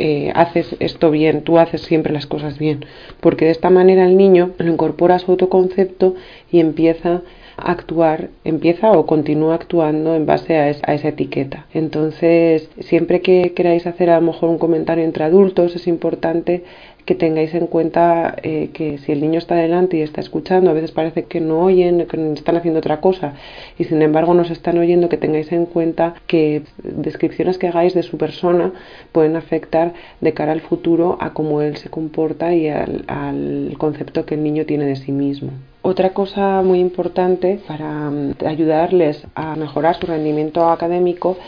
eh, 0.00 0.30
haces 0.34 0.76
esto 0.78 1.10
bien, 1.10 1.42
tú 1.42 1.58
haces 1.58 1.82
siempre 1.82 2.12
las 2.12 2.26
cosas 2.26 2.58
bien, 2.58 2.84
porque 3.20 3.46
de 3.46 3.50
esta 3.50 3.68
manera 3.68 4.06
el 4.06 4.16
niño 4.16 4.52
lo 4.58 4.70
incorpora 4.70 5.16
a 5.16 5.18
su 5.18 5.32
autoconcepto 5.32 6.14
y 6.52 6.60
empieza 6.60 7.22
a 7.56 7.72
actuar, 7.72 8.28
empieza 8.44 8.92
o 8.92 9.06
continúa 9.06 9.56
actuando 9.56 10.14
en 10.14 10.24
base 10.24 10.56
a, 10.56 10.66
a, 10.66 10.94
esa 10.94 11.08
etiqueta. 11.08 11.66
Entonces, 11.74 12.70
siempre 12.78 13.22
que 13.22 13.54
queráis 13.54 13.88
hacer 13.88 14.10
a 14.10 14.20
lo 14.20 14.26
mejor 14.26 14.50
un 14.50 14.58
comentario 14.58 15.02
entre 15.02 15.24
adultos, 15.24 15.74
es 15.74 15.88
importante 15.88 16.62
que 17.08 17.14
tengáis 17.14 17.54
en 17.54 17.68
cuenta 17.68 18.36
eh, 18.42 18.68
que 18.74 18.98
si 18.98 19.12
el 19.12 19.22
niño 19.22 19.38
está 19.38 19.54
delante 19.54 19.96
y 19.96 20.02
está 20.02 20.20
escuchando, 20.20 20.68
a 20.68 20.74
veces 20.74 20.92
parece 20.92 21.24
que 21.24 21.40
no 21.40 21.60
oyen, 21.60 22.06
que 22.06 22.32
están 22.34 22.58
haciendo 22.58 22.80
otra 22.80 23.00
cosa 23.00 23.32
y 23.78 23.84
sin 23.84 24.02
embargo 24.02 24.34
nos 24.34 24.50
están 24.50 24.76
oyendo, 24.76 25.08
que 25.08 25.16
tengáis 25.16 25.50
en 25.50 25.64
cuenta 25.64 26.16
que 26.26 26.64
descripciones 26.82 27.56
que 27.56 27.68
hagáis 27.68 27.94
de 27.94 28.02
su 28.02 28.18
persona 28.18 28.74
pueden 29.10 29.36
afectar 29.36 29.94
de 30.20 30.34
cara 30.34 30.52
al 30.52 30.60
futuro 30.60 31.16
a 31.18 31.32
cómo 31.32 31.62
él 31.62 31.78
se 31.78 31.88
comporta 31.88 32.54
y 32.54 32.68
al, 32.68 33.74
concepto 33.78 34.26
que 34.26 34.34
el 34.34 34.42
niño 34.42 34.66
tiene 34.66 34.84
de 34.84 34.96
sí 34.96 35.10
mismo. 35.10 35.52
Otra 35.80 36.10
cosa 36.10 36.60
muy 36.60 36.78
importante 36.78 37.58
para 37.66 38.10
mm, 38.10 38.34
ayudarles 38.44 39.26
a 39.34 39.56
mejorar 39.56 39.96
su 39.98 40.06
rendimiento 40.06 40.68
académico 40.68 41.38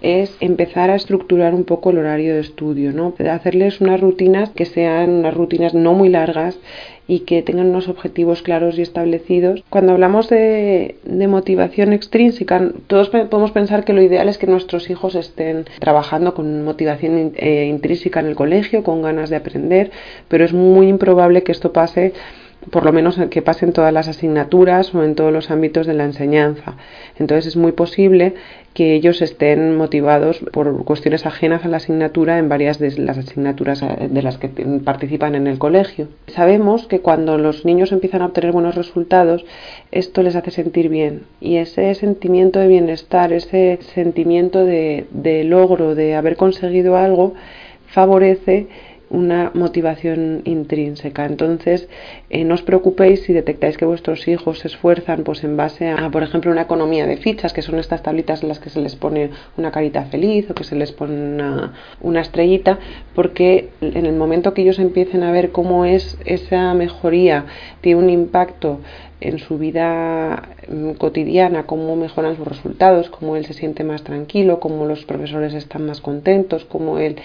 es 0.00 0.36
empezar 0.40 0.90
a 0.90 0.94
estructurar 0.94 1.54
un 1.54 1.64
poco 1.64 1.90
el 1.90 1.98
horario 1.98 2.34
de 2.34 2.40
estudio, 2.40 2.92
¿no? 2.92 3.14
Hacerles 3.30 3.80
unas 3.80 4.00
rutinas 4.00 4.50
que 4.50 4.64
sean 4.64 5.10
unas 5.10 5.34
rutinas 5.34 5.74
no 5.74 5.94
muy 5.94 6.08
largas 6.08 6.58
y 7.08 7.20
que 7.20 7.42
tengan 7.42 7.68
unos 7.68 7.88
objetivos 7.88 8.42
claros 8.42 8.78
y 8.78 8.82
establecidos. 8.82 9.64
Cuando 9.70 9.92
hablamos 9.92 10.28
de, 10.28 10.96
motivación 11.28 11.92
extrínseca, 11.92 12.70
todos 12.86 13.08
podemos 13.08 13.50
pensar 13.50 13.84
que 13.84 13.94
lo 13.94 14.02
ideal 14.02 14.28
es 14.28 14.38
que 14.38 14.46
nuestros 14.46 14.90
hijos 14.90 15.14
estén 15.14 15.64
trabajando 15.80 16.34
con 16.34 16.64
motivación 16.64 17.32
eh, 17.36 17.66
intrínseca 17.66 18.20
en 18.20 18.26
el 18.26 18.36
colegio, 18.36 18.84
con 18.84 19.02
ganas 19.02 19.30
de 19.30 19.36
aprender, 19.36 19.90
pero 20.28 20.44
es 20.44 20.52
muy 20.52 20.88
improbable 20.88 21.42
que 21.42 21.52
esto 21.52 21.72
pase 21.72 22.12
por 22.70 22.84
lo 22.84 22.92
menos 22.92 23.18
que 23.30 23.42
pase 23.42 23.66
en 23.66 23.72
todas 23.72 23.92
las 23.92 24.08
asignaturas 24.08 24.94
o 24.94 25.04
en 25.04 25.14
todos 25.14 25.32
los 25.32 25.50
ámbitos 25.50 25.86
de 25.86 25.94
la 25.94 26.04
enseñanza. 26.04 26.76
Entonces 27.18 27.46
es 27.46 27.56
muy 27.56 27.72
posible 27.72 28.34
que 28.74 28.94
ellos 28.94 29.22
estén 29.22 29.76
motivados 29.76 30.38
por 30.52 30.84
cuestiones 30.84 31.26
ajenas 31.26 31.64
a 31.64 31.68
la 31.68 31.78
asignatura 31.78 32.38
en 32.38 32.48
varias 32.48 32.78
de 32.78 32.96
las 32.98 33.18
asignaturas 33.18 33.82
eh, 33.82 34.08
de 34.08 34.22
las 34.22 34.38
que 34.38 34.48
participan 34.84 35.34
en 35.34 35.46
el 35.46 35.58
colegio. 35.58 36.08
Sabemos 36.28 36.86
que 36.86 37.00
cuando 37.00 37.38
los 37.38 37.64
niños 37.64 37.90
empiezan 37.92 38.22
a 38.22 38.26
obtener 38.26 38.52
buenos 38.52 38.74
resultados, 38.74 39.44
esto 39.90 40.22
les 40.22 40.36
hace 40.36 40.50
sentir 40.50 40.88
bien 40.88 41.22
y 41.40 41.56
ese 41.56 41.94
sentimiento 41.94 42.60
de 42.60 42.68
bienestar, 42.68 43.32
ese 43.32 43.78
sentimiento 43.94 44.64
de, 44.64 45.06
de 45.10 45.44
logro, 45.44 45.94
de 45.94 46.14
haber 46.14 46.36
conseguido 46.36 46.96
algo, 46.96 47.34
favorece 47.88 48.68
una 49.10 49.50
motivación 49.54 50.42
intrínseca. 50.44 51.24
Entonces, 51.24 51.88
eh, 52.30 52.44
no 52.44 52.54
os 52.54 52.62
preocupéis 52.62 53.22
si 53.22 53.32
detectáis 53.32 53.78
que 53.78 53.86
vuestros 53.86 54.28
hijos 54.28 54.58
se 54.58 54.68
esfuerzan 54.68 55.24
pues 55.24 55.44
en 55.44 55.56
base 55.56 55.88
a, 55.88 56.10
por 56.10 56.22
ejemplo, 56.22 56.52
una 56.52 56.62
economía 56.62 57.06
de 57.06 57.16
fichas, 57.16 57.54
que 57.54 57.62
son 57.62 57.78
estas 57.78 58.02
tablitas 58.02 58.42
en 58.42 58.48
las 58.48 58.58
que 58.58 58.68
se 58.68 58.80
les 58.80 58.96
pone 58.96 59.30
una 59.56 59.70
carita 59.70 60.04
feliz 60.04 60.50
o 60.50 60.54
que 60.54 60.64
se 60.64 60.76
les 60.76 60.92
pone 60.92 61.14
una, 62.00 62.20
estrellita, 62.20 62.78
porque 63.14 63.70
en 63.80 64.04
el 64.04 64.14
momento 64.14 64.52
que 64.52 64.60
ellos 64.62 64.78
empiecen 64.78 65.22
a 65.22 65.32
ver 65.32 65.52
cómo 65.52 65.86
es 65.86 66.18
esa 66.26 66.74
mejoría, 66.74 67.46
tiene 67.80 68.00
un 68.02 68.10
impacto 68.10 68.80
en 69.20 69.38
su 69.38 69.58
vida 69.58 70.48
mm, 70.68 70.92
cotidiana, 70.92 71.64
cómo 71.64 71.96
mejoran 71.96 72.36
sus 72.36 72.46
resultados, 72.46 73.10
cómo 73.10 73.36
él 73.36 73.46
se 73.46 73.52
siente 73.52 73.82
más 73.82 74.04
tranquilo, 74.04 74.60
cómo 74.60 74.84
los 74.86 75.04
profesores 75.04 75.54
están 75.54 75.86
más 75.86 76.00
contentos, 76.00 76.64
cómo 76.64 76.98
él 76.98 77.16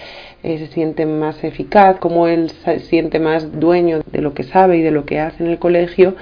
eh, 0.42 0.58
se 0.58 0.66
siente 0.68 1.06
más 1.06 1.42
eficaz, 1.44 1.98
cómo 2.00 2.26
él 2.26 2.50
se 2.50 2.80
siente 2.80 3.20
más 3.20 3.60
dueño 3.60 4.00
de 4.10 4.22
lo 4.22 4.34
que 4.34 4.42
sabe 4.42 4.78
y 4.78 4.82
de 4.82 4.90
lo 4.94 5.04
que 5.04 5.20
hace 5.20 5.44
en 5.44 5.50
el 5.50 5.58
colegio, 5.58 6.16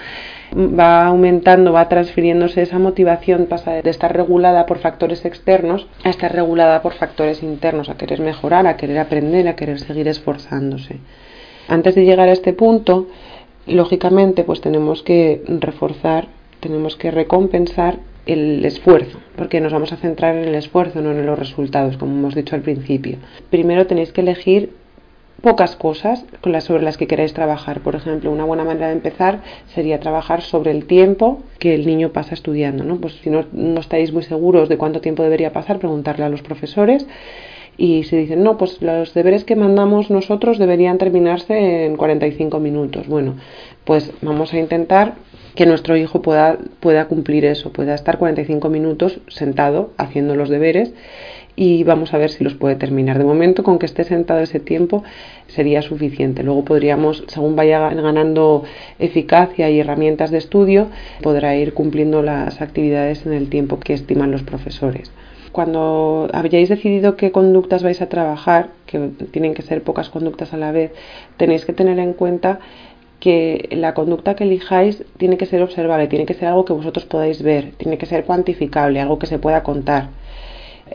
va 0.54 1.06
aumentando, 1.06 1.72
va 1.72 1.88
transfiriéndose 1.88 2.62
esa 2.62 2.78
motivación, 2.78 3.46
pasa 3.46 3.82
de 3.82 3.90
estar 3.90 4.14
regulada 4.14 4.66
por 4.66 4.78
factores 4.78 5.24
externos 5.24 5.86
a 6.04 6.10
estar 6.10 6.32
regulada 6.34 6.82
por 6.82 6.94
factores 6.94 7.42
internos, 7.42 7.88
a 7.88 7.96
querer 7.96 8.20
mejorar, 8.20 8.66
a 8.66 8.76
querer 8.76 8.98
aprender, 8.98 9.48
a 9.48 9.56
querer 9.56 9.78
seguir 9.78 10.08
esforzándose. 10.08 10.98
Antes 11.68 11.94
de 11.94 12.04
llegar 12.04 12.28
a 12.28 12.32
este 12.32 12.52
punto, 12.52 13.08
lógicamente 13.66 14.44
pues 14.44 14.60
tenemos 14.60 15.02
que 15.02 15.42
reforzar, 15.46 16.28
tenemos 16.60 16.96
que 16.96 17.10
recompensar 17.10 17.98
el 18.26 18.64
esfuerzo, 18.64 19.18
porque 19.36 19.60
nos 19.60 19.72
vamos 19.72 19.92
a 19.92 19.96
centrar 19.96 20.36
en 20.36 20.44
el 20.44 20.54
esfuerzo, 20.54 21.00
no 21.00 21.10
en 21.10 21.26
los 21.26 21.38
resultados, 21.38 21.96
como 21.96 22.12
hemos 22.12 22.34
dicho 22.34 22.54
al 22.54 22.62
principio. 22.62 23.18
Primero 23.50 23.86
tenéis 23.86 24.12
que 24.12 24.20
elegir 24.20 24.70
pocas 25.42 25.76
cosas 25.76 26.24
sobre 26.60 26.82
las 26.82 26.96
que 26.96 27.06
queráis 27.06 27.34
trabajar. 27.34 27.80
Por 27.80 27.96
ejemplo, 27.96 28.30
una 28.30 28.44
buena 28.44 28.64
manera 28.64 28.86
de 28.86 28.94
empezar 28.94 29.40
sería 29.74 30.00
trabajar 30.00 30.40
sobre 30.40 30.70
el 30.70 30.86
tiempo 30.86 31.42
que 31.58 31.74
el 31.74 31.86
niño 31.86 32.12
pasa 32.12 32.34
estudiando. 32.34 32.84
¿no? 32.84 32.96
Pues 32.96 33.14
si 33.22 33.28
no, 33.28 33.44
no 33.52 33.80
estáis 33.80 34.12
muy 34.12 34.22
seguros 34.22 34.68
de 34.68 34.78
cuánto 34.78 35.00
tiempo 35.00 35.22
debería 35.22 35.52
pasar, 35.52 35.78
preguntarle 35.78 36.24
a 36.24 36.28
los 36.28 36.42
profesores 36.42 37.06
y 37.76 38.04
se 38.04 38.16
dicen, 38.16 38.42
no, 38.42 38.58
pues 38.58 38.80
los 38.82 39.14
deberes 39.14 39.44
que 39.44 39.56
mandamos 39.56 40.10
nosotros 40.10 40.58
deberían 40.58 40.98
terminarse 40.98 41.86
en 41.86 41.96
45 41.96 42.60
minutos. 42.60 43.08
Bueno, 43.08 43.36
pues 43.84 44.12
vamos 44.20 44.52
a 44.52 44.58
intentar 44.58 45.14
que 45.54 45.66
nuestro 45.66 45.96
hijo 45.96 46.22
pueda, 46.22 46.58
pueda 46.80 47.06
cumplir 47.06 47.44
eso, 47.44 47.72
pueda 47.72 47.94
estar 47.94 48.18
45 48.18 48.68
minutos 48.68 49.20
sentado 49.28 49.90
haciendo 49.98 50.34
los 50.34 50.48
deberes 50.48 50.92
y 51.54 51.84
vamos 51.84 52.14
a 52.14 52.18
ver 52.18 52.30
si 52.30 52.44
los 52.44 52.54
puede 52.54 52.76
terminar. 52.76 53.18
De 53.18 53.24
momento, 53.24 53.62
con 53.62 53.78
que 53.78 53.86
esté 53.86 54.04
sentado 54.04 54.40
ese 54.40 54.60
tiempo 54.60 55.04
sería 55.48 55.82
suficiente. 55.82 56.42
Luego 56.42 56.64
podríamos, 56.64 57.24
según 57.26 57.56
vaya 57.56 57.90
ganando 57.90 58.64
eficacia 58.98 59.68
y 59.70 59.80
herramientas 59.80 60.30
de 60.30 60.38
estudio, 60.38 60.88
podrá 61.22 61.54
ir 61.56 61.74
cumpliendo 61.74 62.22
las 62.22 62.60
actividades 62.62 63.26
en 63.26 63.34
el 63.34 63.48
tiempo 63.50 63.78
que 63.78 63.92
estiman 63.94 64.30
los 64.30 64.42
profesores. 64.42 65.10
cuando 65.52 66.28
hayáis 66.32 66.70
decidido 66.70 67.16
qué 67.16 67.30
conductas 67.30 67.82
vais 67.82 68.00
a 68.00 68.08
trabajar, 68.08 68.70
que 68.86 69.10
tienen 69.30 69.52
que 69.52 69.60
ser 69.62 69.82
pocas 69.82 70.08
conductas 70.08 70.54
a 70.54 70.56
la 70.56 70.72
vez, 70.72 70.92
tenéis 71.36 71.66
que 71.66 71.74
tener 71.74 71.98
en 71.98 72.14
cuenta 72.14 72.58
que 73.20 73.68
la 73.70 73.94
conducta 73.94 74.34
que 74.34 74.44
elijáis 74.44 75.04
tiene 75.18 75.36
que 75.36 75.46
ser 75.46 75.62
observable, 75.62 76.08
tiene 76.08 76.26
que 76.26 76.34
ser 76.34 76.48
algo 76.48 76.64
que 76.64 76.72
vosotros 76.72 77.04
podáis 77.04 77.42
ver, 77.42 77.72
tiene 77.76 77.98
que 77.98 78.06
ser 78.06 78.24
cuantificable, 78.24 78.98
algo 78.98 79.18
que 79.18 79.26
se 79.26 79.38
pueda 79.38 79.62
contar. 79.62 80.08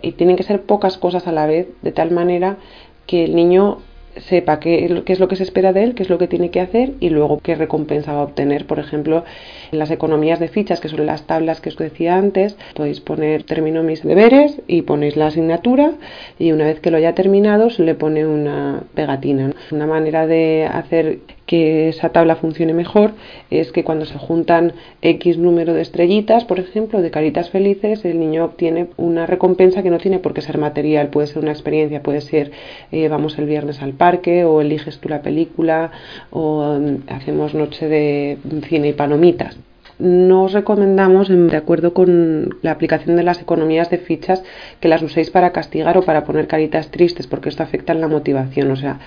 Y 0.01 0.13
tienen 0.13 0.35
que 0.35 0.43
ser 0.43 0.61
pocas 0.61 0.97
cosas 0.97 1.27
a 1.27 1.31
la 1.31 1.45
vez, 1.45 1.67
de 1.81 1.91
tal 1.91 2.11
manera 2.11 2.57
que 3.05 3.23
el 3.23 3.35
niño 3.35 3.79
sepa 4.19 4.59
qué, 4.59 4.85
es 5.05 5.19
lo 5.19 5.27
que 5.27 5.35
se 5.35 5.43
espera 5.43 5.73
de 5.73 5.83
él, 5.83 5.95
qué 5.95 6.03
es 6.03 6.09
lo 6.09 6.17
que 6.17 6.27
tiene 6.27 6.49
que 6.49 6.59
hacer 6.59 6.93
y 6.99 7.09
luego 7.09 7.39
qué 7.39 7.55
recompensa 7.55 8.13
va 8.13 8.21
a 8.21 8.23
obtener. 8.23 8.65
Por 8.65 8.79
ejemplo, 8.79 9.23
en 9.71 9.79
las 9.79 9.91
economías 9.91 10.39
de 10.39 10.47
fichas, 10.47 10.79
que 10.79 10.89
son 10.89 11.05
las 11.05 11.23
tablas 11.23 11.61
que 11.61 11.69
os 11.69 11.77
decía 11.77 12.15
antes, 12.15 12.57
podéis 12.75 12.99
poner 12.99 13.43
termino 13.43 13.83
mis 13.83 14.03
deberes 14.03 14.61
y 14.67 14.83
ponéis 14.83 15.15
la 15.15 15.27
asignatura 15.27 15.93
y 16.39 16.51
una 16.51 16.65
vez 16.65 16.79
que 16.79 16.91
lo 16.91 16.97
haya 16.97 17.15
terminado 17.15 17.69
se 17.69 17.83
le 17.83 17.95
pone 17.95 18.25
una 18.25 18.83
pegatina. 18.95 19.53
Una 19.71 19.87
manera 19.87 20.27
de 20.27 20.67
hacer 20.71 21.19
que 21.47 21.89
esa 21.89 22.09
tabla 22.09 22.35
funcione 22.35 22.73
mejor 22.73 23.13
es 23.49 23.71
que 23.71 23.83
cuando 23.83 24.05
se 24.05 24.19
juntan 24.19 24.73
X 25.01 25.39
número 25.39 25.73
de 25.73 25.81
estrellitas, 25.81 26.45
por 26.45 26.59
ejemplo, 26.59 27.01
de 27.01 27.09
caritas 27.09 27.49
felices, 27.49 28.05
el 28.05 28.19
niño 28.19 28.45
obtiene 28.45 28.87
una 28.97 29.25
recompensa 29.25 29.81
que 29.81 29.89
no 29.89 29.97
tiene 29.97 30.19
por 30.19 30.35
qué 30.35 30.41
ser 30.41 30.59
material, 30.59 31.07
puede 31.07 31.27
ser 31.27 31.41
una 31.41 31.51
experiencia, 31.51 32.03
puede 32.03 32.21
ser 32.21 32.51
eh, 32.91 33.07
vamos 33.07 33.39
el 33.39 33.45
viernes 33.45 33.81
al 33.81 33.93
parque 33.93 34.43
o 34.43 34.61
eliges 34.61 34.99
tú 34.99 35.09
la 35.09 35.23
película 35.23 35.91
o 36.29 36.77
mm, 36.79 37.09
hacemos 37.09 37.55
noche 37.55 37.87
de 37.87 38.37
cine 38.67 38.89
y 38.89 38.93
palomitas 38.93 39.57
no 39.99 40.43
os 40.43 40.53
recomendamos, 40.53 41.27
de 41.27 41.57
acuerdo 41.57 41.93
con 41.93 42.57
la 42.61 42.71
aplicación 42.71 43.15
de 43.15 43.23
las 43.23 43.41
economías 43.41 43.89
de 43.89 43.97
fichas, 43.97 44.43
que 44.79 44.87
las 44.87 45.01
uséis 45.01 45.31
para 45.31 45.51
castigar 45.51 45.97
o 45.97 46.03
para 46.03 46.23
poner 46.23 46.47
caritas 46.47 46.91
tristes, 46.91 47.25
porque 47.25 47.49
esto 47.49 47.63
afecta 47.63 47.93
en 47.93 48.01
la 48.01 48.07
motivación. 48.07 48.69
O 48.71 48.75
sea, 48.75 48.99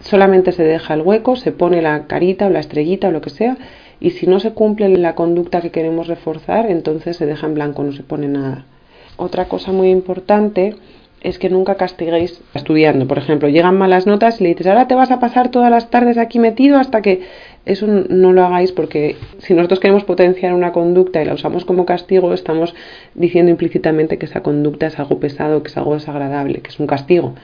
solamente 0.00 0.52
se 0.52 0.62
deja 0.62 0.94
el 0.94 1.02
hueco, 1.02 1.36
se 1.36 1.52
pone 1.52 1.82
la 1.82 2.06
carita 2.06 2.46
o 2.46 2.50
la 2.50 2.60
estrellita 2.60 3.08
o 3.08 3.10
lo 3.10 3.20
que 3.20 3.30
sea, 3.30 3.56
y 4.00 4.10
si 4.10 4.26
no 4.26 4.40
se 4.40 4.52
cumple 4.52 4.88
la 4.96 5.14
conducta 5.14 5.60
que 5.60 5.70
queremos 5.70 6.06
reforzar, 6.06 6.70
entonces 6.70 7.16
se 7.16 7.26
deja 7.26 7.46
en 7.46 7.54
blanco, 7.54 7.82
no 7.82 7.92
se 7.92 8.02
pone 8.02 8.28
nada. 8.28 8.64
Otra 9.16 9.46
cosa 9.46 9.72
muy 9.72 9.90
importante 9.90 10.76
es 11.20 11.38
que 11.38 11.50
nunca 11.50 11.74
castiguéis 11.74 12.40
estudiando. 12.54 13.08
Por 13.08 13.18
ejemplo, 13.18 13.48
llegan 13.48 13.76
malas 13.76 14.06
notas 14.06 14.40
y 14.40 14.44
le 14.44 14.50
dices, 14.50 14.68
ahora 14.68 14.86
te 14.86 14.94
vas 14.94 15.10
a 15.10 15.18
pasar 15.18 15.50
todas 15.50 15.70
las 15.70 15.90
tardes 15.90 16.18
aquí 16.18 16.38
metido 16.38 16.78
hasta 16.78 17.02
que 17.02 17.22
eso 17.68 17.86
no 17.86 18.32
lo 18.32 18.44
hagáis 18.44 18.72
porque 18.72 19.16
si 19.38 19.54
nosotros 19.54 19.78
queremos 19.78 20.04
potenciar 20.04 20.54
una 20.54 20.72
conducta 20.72 21.20
y 21.20 21.26
la 21.26 21.34
usamos 21.34 21.64
como 21.64 21.84
castigo, 21.84 22.32
estamos 22.32 22.74
diciendo 23.14 23.50
implícitamente 23.50 24.18
que 24.18 24.26
esa 24.26 24.42
conducta 24.42 24.86
es 24.86 24.98
algo 24.98 25.20
pesado, 25.20 25.62
que 25.62 25.68
es 25.68 25.76
algo 25.76 25.94
desagradable, 25.94 26.60
que 26.60 26.70
es 26.70 26.80
un 26.80 26.86
castigo. 26.86 27.34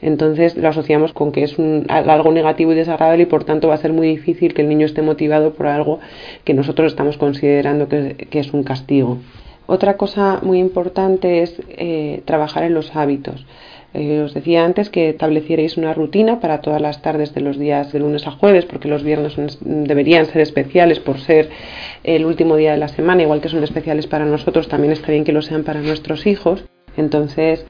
Entonces 0.00 0.56
lo 0.56 0.68
asociamos 0.68 1.12
con 1.12 1.32
que 1.32 1.44
es 1.44 1.56
algo 1.88 2.32
negativo 2.32 2.72
y 2.72 2.76
desagradable 2.76 3.24
y 3.24 3.26
por 3.26 3.44
tanto 3.44 3.68
va 3.68 3.74
a 3.74 3.78
ser 3.78 3.92
muy 3.92 4.08
difícil 4.08 4.54
que 4.54 4.62
el 4.62 4.68
niño 4.68 4.86
esté 4.86 5.02
motivado 5.02 5.52
por 5.52 5.66
algo 5.66 6.00
que 6.44 6.54
nosotros 6.54 6.92
estamos 6.92 7.18
considerando 7.18 7.86
que, 7.88 8.26
es 8.32 8.52
un 8.52 8.64
castigo. 8.64 9.18
Otra 9.66 9.96
cosa 9.96 10.40
muy 10.42 10.58
importante 10.58 11.42
es 11.42 11.54
eh, 11.68 12.22
trabajar 12.24 12.64
en 12.64 12.74
los 12.74 12.94
hábitos. 12.96 13.46
Eh, 13.94 14.22
os 14.22 14.34
decía 14.34 14.64
antes 14.64 14.90
que 14.90 15.10
establecierais 15.10 15.76
una 15.76 15.94
rutina 15.94 16.40
para 16.40 16.60
todas 16.60 16.82
las 16.82 17.00
tardes 17.00 17.32
de 17.32 17.40
los 17.40 17.56
días 17.56 17.92
de 17.92 18.00
lunes 18.00 18.26
a 18.26 18.32
jueves, 18.32 18.64
porque 18.64 18.88
los 18.88 19.04
viernes 19.04 19.36
deberían 19.60 20.26
ser 20.26 20.40
especiales 20.40 20.98
por 20.98 21.20
ser 21.20 21.48
el 22.02 22.26
último 22.26 22.56
día 22.56 22.72
de 22.72 22.78
la 22.78 22.88
semana, 22.88 23.22
igual 23.22 23.40
que 23.40 23.48
son 23.48 23.62
especiales 23.62 24.08
para 24.08 24.26
nosotros, 24.26 24.66
también 24.66 24.92
está 24.92 25.12
bien 25.12 25.22
que 25.22 25.32
lo 25.32 25.42
sean 25.42 25.62
para 25.62 25.80
nuestros 25.80 26.26
hijos. 26.26 26.64
Entonces, 26.96 27.66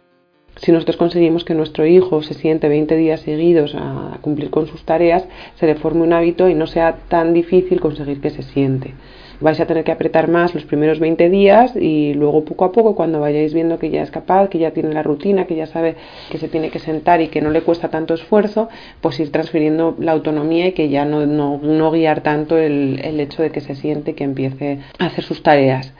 si 0.57 0.73
nosotros 0.73 0.97
conseguimos 0.97 1.45
que 1.45 1.55
nuestro 1.55 1.85
hijo 1.85 2.23
se 2.23 2.33
siente 2.33 2.69
20 2.69 2.97
días 2.97 3.21
seguidos 3.21 3.75
a 3.75 4.17
cumplir 4.23 4.49
con 4.49 4.67
sus 4.67 4.85
tareas, 4.85 5.27
se 5.57 5.67
le 5.67 5.75
forme 5.75 6.05
un 6.05 6.15
hábito 6.15 6.49
y 6.49 6.55
no 6.55 6.67
sea 6.67 7.01
tan 7.09 7.35
difícil 7.35 7.81
conseguir 7.81 8.23
que 8.23 8.31
se 8.31 8.43
siente 8.43 8.95
vais 9.41 9.59
a 9.61 9.67
tener 9.67 9.85
que 9.85 9.93
apretar 9.93 10.29
más 10.29 10.55
los 10.55 10.65
primeros 10.65 10.99
20 10.99 11.31
días 11.31 11.75
y 11.77 12.15
luego 12.15 12.45
poco 12.45 12.65
a 12.65 12.73
poco 12.73 12.95
cuando 12.95 13.21
vayáis 13.21 13.55
viendo 13.55 13.79
que 13.79 13.91
ya 13.91 14.03
es 14.03 14.11
capaz, 14.11 14.49
que 14.49 14.59
ya 14.59 14.73
tiene 14.73 14.93
la 14.93 15.03
rutina, 15.03 15.47
que 15.47 15.57
ya 15.57 15.67
sabe 15.67 15.97
que 16.31 16.39
se 16.39 16.49
tiene 16.49 16.71
que 16.71 16.79
sentar 16.79 17.21
y 17.21 17.29
que 17.29 17.41
no 17.41 17.51
le 17.51 17.63
cuesta 17.63 17.89
tanto 17.89 18.15
esfuerzo, 18.15 18.69
pues 19.01 19.19
ir 19.21 19.31
transfiriendo 19.33 19.97
la 19.99 20.13
autonomía 20.13 20.69
y 20.69 20.73
que 20.73 20.89
ya 20.89 21.05
no, 21.05 21.27
no, 21.27 21.91
guiar 21.91 22.23
tanto 22.23 22.59
el, 22.59 23.01
el 23.05 23.21
hecho 23.21 23.43
de 23.43 23.51
que 23.51 23.61
se 23.61 23.75
siente 23.75 24.15
que 24.15 24.25
empiece 24.25 24.79
a 24.99 25.07
hacer 25.07 25.25
sus 25.25 25.43
tareas. 25.43 25.93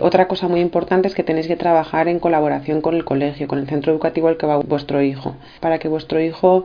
Otra 0.00 0.28
cosa 0.28 0.46
muy 0.48 0.60
importante 0.60 1.08
es 1.08 1.14
que 1.14 1.22
tenéis 1.22 1.46
que 1.46 1.56
trabajar 1.56 2.08
en 2.08 2.18
colaboración 2.18 2.82
con 2.82 2.94
el 2.94 3.04
colegio, 3.04 3.48
con 3.48 3.58
el 3.58 3.66
centro 3.66 3.92
educativo 3.92 4.28
al 4.28 4.36
que 4.36 4.46
va 4.46 4.58
vuestro 4.58 5.02
hijo, 5.02 5.36
para 5.60 5.78
que 5.78 5.88
vuestro 5.88 6.20
hijo 6.20 6.64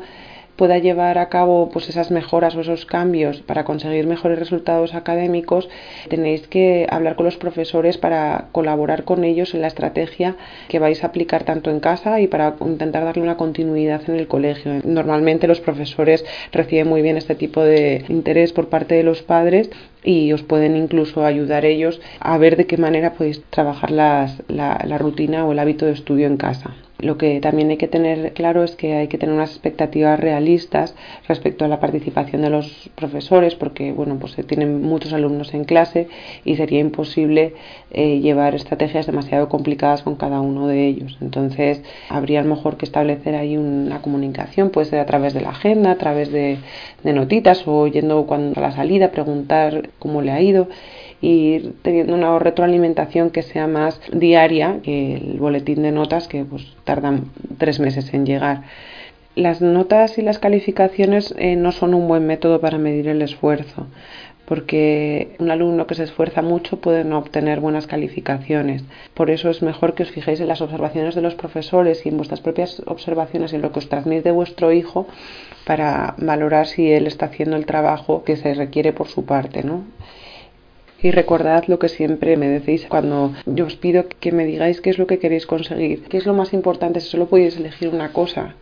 pueda 0.61 0.77
llevar 0.77 1.17
a 1.17 1.27
cabo 1.27 1.71
pues 1.73 1.89
esas 1.89 2.11
mejoras 2.11 2.55
o 2.55 2.61
esos 2.61 2.85
cambios 2.85 3.41
para 3.41 3.65
conseguir 3.65 4.05
mejores 4.05 4.37
resultados 4.37 4.93
académicos, 4.93 5.67
tenéis 6.07 6.45
que 6.45 6.85
hablar 6.87 7.15
con 7.15 7.25
los 7.25 7.37
profesores 7.37 7.97
para 7.97 8.49
colaborar 8.51 9.03
con 9.03 9.23
ellos 9.23 9.55
en 9.55 9.61
la 9.61 9.67
estrategia 9.69 10.35
que 10.67 10.77
vais 10.77 11.03
a 11.03 11.07
aplicar 11.07 11.45
tanto 11.45 11.71
en 11.71 11.79
casa 11.79 12.21
y 12.21 12.27
para 12.27 12.57
intentar 12.61 13.03
darle 13.03 13.23
una 13.23 13.37
continuidad 13.37 14.07
en 14.07 14.17
el 14.17 14.27
colegio. 14.27 14.73
Normalmente 14.83 15.47
los 15.47 15.61
profesores 15.61 16.23
reciben 16.51 16.87
muy 16.87 17.01
bien 17.01 17.17
este 17.17 17.33
tipo 17.33 17.63
de 17.63 18.05
interés 18.07 18.53
por 18.53 18.69
parte 18.69 18.93
de 18.93 19.01
los 19.01 19.23
padres 19.23 19.71
y 20.03 20.31
os 20.31 20.43
pueden 20.43 20.77
incluso 20.77 21.25
ayudar 21.25 21.65
ellos 21.65 21.99
a 22.19 22.37
ver 22.37 22.55
de 22.55 22.67
qué 22.67 22.77
manera 22.77 23.13
podéis 23.13 23.41
trabajar 23.49 23.89
la, 23.89 24.29
la 24.47 24.97
rutina 24.99 25.43
o 25.43 25.53
el 25.53 25.57
hábito 25.57 25.87
de 25.87 25.93
estudio 25.93 26.27
en 26.27 26.37
casa. 26.37 26.75
Lo 27.01 27.17
que 27.17 27.39
también 27.41 27.69
hay 27.69 27.77
que 27.77 27.87
tener 27.87 28.33
claro 28.33 28.63
es 28.63 28.75
que 28.75 28.93
hay 28.93 29.07
que 29.07 29.17
tener 29.17 29.35
unas 29.35 29.51
expectativas 29.51 30.19
realistas 30.19 30.95
respecto 31.27 31.65
a 31.65 31.67
la 31.67 31.79
participación 31.79 32.41
de 32.43 32.49
los 32.49 32.89
profesores, 32.95 33.55
porque 33.55 33.91
bueno, 33.91 34.17
pues 34.19 34.33
se 34.33 34.43
tienen 34.43 34.81
muchos 34.81 35.13
alumnos 35.13 35.53
en 35.53 35.63
clase 35.63 36.07
y 36.45 36.55
sería 36.55 36.79
imposible 36.79 37.53
eh, 37.91 38.19
llevar 38.19 38.55
estrategias 38.55 39.05
demasiado 39.05 39.49
complicadas 39.49 40.03
con 40.03 40.15
cada 40.15 40.41
uno 40.41 40.67
de 40.67 40.87
ellos. 40.87 41.17
Entonces, 41.21 41.81
habría 42.09 42.43
mejor 42.43 42.77
que 42.77 42.85
establecer 42.85 43.35
ahí 43.35 43.57
una 43.57 44.01
comunicación, 44.01 44.69
puede 44.69 44.87
ser 44.87 44.99
a 44.99 45.05
través 45.05 45.33
de 45.33 45.41
la 45.41 45.49
agenda, 45.49 45.91
a 45.91 45.97
través 45.97 46.31
de, 46.31 46.57
de 47.03 47.13
notitas 47.13 47.63
o 47.65 47.87
yendo 47.87 48.25
cuando 48.25 48.59
a 48.59 48.61
la 48.61 48.71
salida, 48.71 49.11
preguntar 49.11 49.89
cómo 49.99 50.21
le 50.21 50.31
ha 50.31 50.41
ido 50.41 50.67
ir 51.21 51.73
teniendo 51.81 52.13
una 52.13 52.37
retroalimentación 52.39 53.29
que 53.29 53.43
sea 53.43 53.67
más 53.67 54.01
diaria 54.11 54.79
que 54.83 55.15
el 55.15 55.39
boletín 55.39 55.83
de 55.83 55.91
notas 55.91 56.27
que 56.27 56.43
pues 56.43 56.75
tardan 56.83 57.25
tres 57.57 57.79
meses 57.79 58.13
en 58.13 58.25
llegar. 58.25 58.63
Las 59.35 59.61
notas 59.61 60.17
y 60.17 60.23
las 60.23 60.39
calificaciones 60.39 61.33
eh, 61.37 61.55
no 61.55 61.71
son 61.71 61.93
un 61.93 62.07
buen 62.07 62.27
método 62.27 62.59
para 62.59 62.77
medir 62.77 63.07
el 63.07 63.21
esfuerzo 63.21 63.87
porque 64.51 65.37
un 65.39 65.49
alumno 65.49 65.87
que 65.87 65.95
se 65.95 66.03
esfuerza 66.03 66.41
mucho 66.41 66.81
puede 66.81 67.05
no 67.05 67.19
obtener 67.19 67.61
buenas 67.61 67.87
calificaciones. 67.87 68.83
Por 69.13 69.29
eso 69.29 69.49
es 69.49 69.61
mejor 69.61 69.93
que 69.93 70.03
os 70.03 70.11
fijéis 70.11 70.41
en 70.41 70.49
las 70.49 70.59
observaciones 70.59 71.15
de 71.15 71.21
los 71.21 71.35
profesores 71.35 72.05
y 72.05 72.09
en 72.09 72.17
vuestras 72.17 72.41
propias 72.41 72.81
observaciones 72.85 73.53
y 73.53 73.55
en 73.55 73.61
lo 73.61 73.71
que 73.71 73.79
os 73.79 73.87
transmite 73.87 74.29
vuestro 74.31 74.73
hijo 74.73 75.07
para 75.65 76.15
valorar 76.17 76.67
si 76.67 76.91
él 76.91 77.07
está 77.07 77.27
haciendo 77.27 77.55
el 77.55 77.65
trabajo 77.65 78.25
que 78.25 78.35
se 78.35 78.53
requiere 78.53 78.91
por 78.91 79.07
su 79.07 79.23
parte, 79.23 79.63
¿no? 79.63 79.85
Y 81.03 81.11
recordad 81.11 81.63
lo 81.67 81.79
que 81.79 81.89
siempre 81.89 82.37
me 82.37 82.47
decís 82.47 82.85
cuando 82.87 83.33
yo 83.45 83.65
os 83.65 83.75
pido 83.75 84.05
que 84.19 84.31
me 84.31 84.45
digáis 84.45 84.81
qué 84.81 84.91
es 84.91 84.99
lo 84.99 85.07
que 85.07 85.19
queréis 85.19 85.47
conseguir, 85.47 86.03
qué 86.03 86.17
es 86.17 86.25
lo 86.25 86.33
más 86.33 86.53
importante, 86.53 86.99
si 86.99 87.09
solo 87.09 87.27
podéis 87.27 87.57
elegir 87.57 87.89
una 87.89 88.13
cosa 88.13 88.55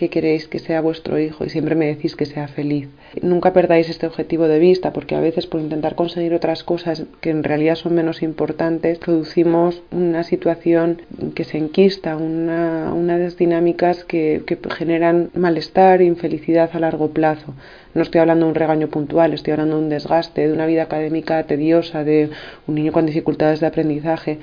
que 0.00 0.08
queréis 0.08 0.48
que 0.48 0.60
sea 0.60 0.80
vuestro 0.80 1.18
hijo 1.18 1.44
y 1.44 1.50
siempre 1.50 1.74
me 1.74 1.84
decís 1.84 2.16
que 2.16 2.24
sea 2.24 2.48
feliz. 2.48 2.88
Nunca 3.20 3.52
perdáis 3.52 3.90
este 3.90 4.06
objetivo 4.06 4.48
de 4.48 4.58
vista 4.58 4.94
porque 4.94 5.14
a 5.14 5.20
veces 5.20 5.46
por 5.46 5.60
intentar 5.60 5.94
conseguir 5.94 6.32
otras 6.32 6.64
cosas 6.64 7.04
que 7.20 7.28
en 7.28 7.44
realidad 7.44 7.74
son 7.74 7.94
menos 7.94 8.22
importantes 8.22 8.98
producimos 8.98 9.82
una 9.90 10.22
situación 10.22 11.02
que 11.34 11.44
se 11.44 11.58
enquista, 11.58 12.16
una, 12.16 12.94
unas 12.94 13.36
dinámicas 13.36 14.04
que, 14.04 14.42
que 14.46 14.56
generan 14.70 15.28
malestar 15.34 16.00
infelicidad 16.00 16.70
a 16.72 16.80
largo 16.80 17.10
plazo. 17.10 17.52
No 17.92 18.02
estoy 18.02 18.20
hablando 18.20 18.46
de 18.46 18.50
un 18.50 18.54
regaño 18.54 18.88
puntual, 18.88 19.34
estoy 19.34 19.52
hablando 19.52 19.76
de 19.76 19.82
un 19.82 19.88
desgaste, 19.90 20.46
de 20.46 20.52
una 20.52 20.64
vida 20.64 20.84
académica 20.84 21.42
tediosa, 21.42 22.04
de 22.04 22.30
un 22.68 22.76
niño 22.76 22.92
con 22.92 23.04
dificultades 23.04 23.58
de 23.58 23.66
aprendizaje. 23.66 24.38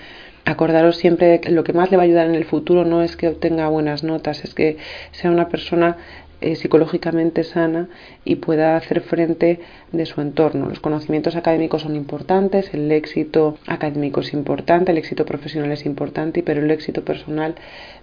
Acordaros 0.48 0.96
siempre 0.96 1.28
de 1.28 1.42
que 1.42 1.52
lo 1.52 1.66
que 1.66 1.74
más 1.74 1.92
le 1.92 1.98
va 1.98 2.04
a 2.04 2.06
ayudar 2.06 2.26
en 2.26 2.36
el 2.36 2.46
futuro 2.46 2.86
no 2.86 3.04
es 3.04 3.18
que 3.18 3.28
obtenga 3.28 3.68
buenas 3.68 4.06
notas, 4.06 4.46
es 4.46 4.54
que 4.54 4.78
sea 5.12 5.30
una 5.30 5.50
persona 5.50 5.98
eh, 6.40 6.56
psicológicamente 6.56 7.44
sana 7.44 7.90
y 8.24 8.36
pueda 8.38 8.78
hacer 8.78 9.02
frente 9.02 9.60
de 9.92 10.06
su 10.06 10.22
entorno. 10.22 10.70
Los 10.70 10.80
conocimientos 10.80 11.36
académicos 11.36 11.82
son 11.82 11.98
importantes, 11.98 12.74
el 12.74 12.90
éxito 12.94 13.58
académico 13.68 14.22
es 14.22 14.32
importante, 14.32 14.94
el 14.94 14.98
éxito 14.98 15.26
profesional 15.26 15.74
es 15.74 15.86
importante, 15.86 16.42
pero 16.44 16.62
el 16.62 16.72
éxito 16.72 17.04
personal 17.04 17.56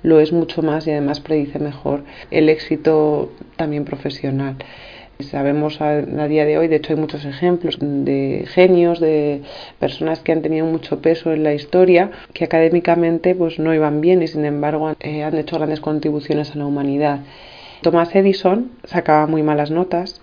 lo 0.03 0.21
es 0.21 0.31
mucho 0.31 0.61
más 0.61 0.87
y 0.87 0.91
además 0.91 1.21
predice 1.21 1.59
mejor 1.59 2.05
el 2.31 2.51
éxito 2.51 3.33
también 3.57 3.87
profesional 3.87 4.57
Sabemos 5.31 5.81
a, 5.81 6.01
día 6.29 6.45
de 6.45 6.59
hoy, 6.59 6.69
de 6.69 6.77
hecho 6.77 6.93
hay 6.93 6.99
muchos 6.99 7.25
ejemplos 7.25 7.79
de 7.81 8.45
genios, 8.47 9.01
de 9.01 9.43
personas 9.79 10.21
que 10.21 10.33
han 10.33 10.43
tenido 10.43 10.67
mucho 10.67 11.01
peso 11.01 11.33
en 11.33 11.43
la 11.43 11.55
historia, 11.55 12.11
que 12.33 12.45
académicamente 12.45 13.35
pues 13.35 13.59
no 13.59 13.75
iban 13.75 14.01
bien 14.01 14.23
y 14.23 14.29
sin 14.29 14.45
embargo 14.45 14.95
eh, 15.01 15.23
han 15.23 15.37
hecho 15.37 15.57
grandes 15.57 15.81
contribuciones 15.81 16.53
a 16.53 16.59
la 16.59 16.67
humanidad. 16.67 17.21
Thomas 17.83 18.15
Edison 18.15 18.71
sacaba 18.85 19.27
muy 19.27 19.43
malas 19.43 19.71
notas 19.71 20.21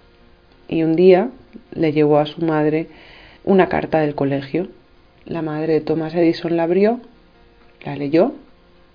y 0.68 0.84
un 0.84 0.96
día 0.96 1.30
le 1.74 1.92
llevó 1.92 2.18
a 2.18 2.26
su 2.26 2.42
madre 2.42 2.88
una 3.44 3.70
carta 3.70 4.00
del 4.00 4.16
colegio. 4.16 4.68
La 5.26 5.42
madre 5.42 5.74
de 5.74 5.82
Thomas 5.82 6.16
Edison 6.16 6.58
la 6.58 6.64
abrió, 6.64 7.00
la 7.86 7.96
leyó 7.96 8.34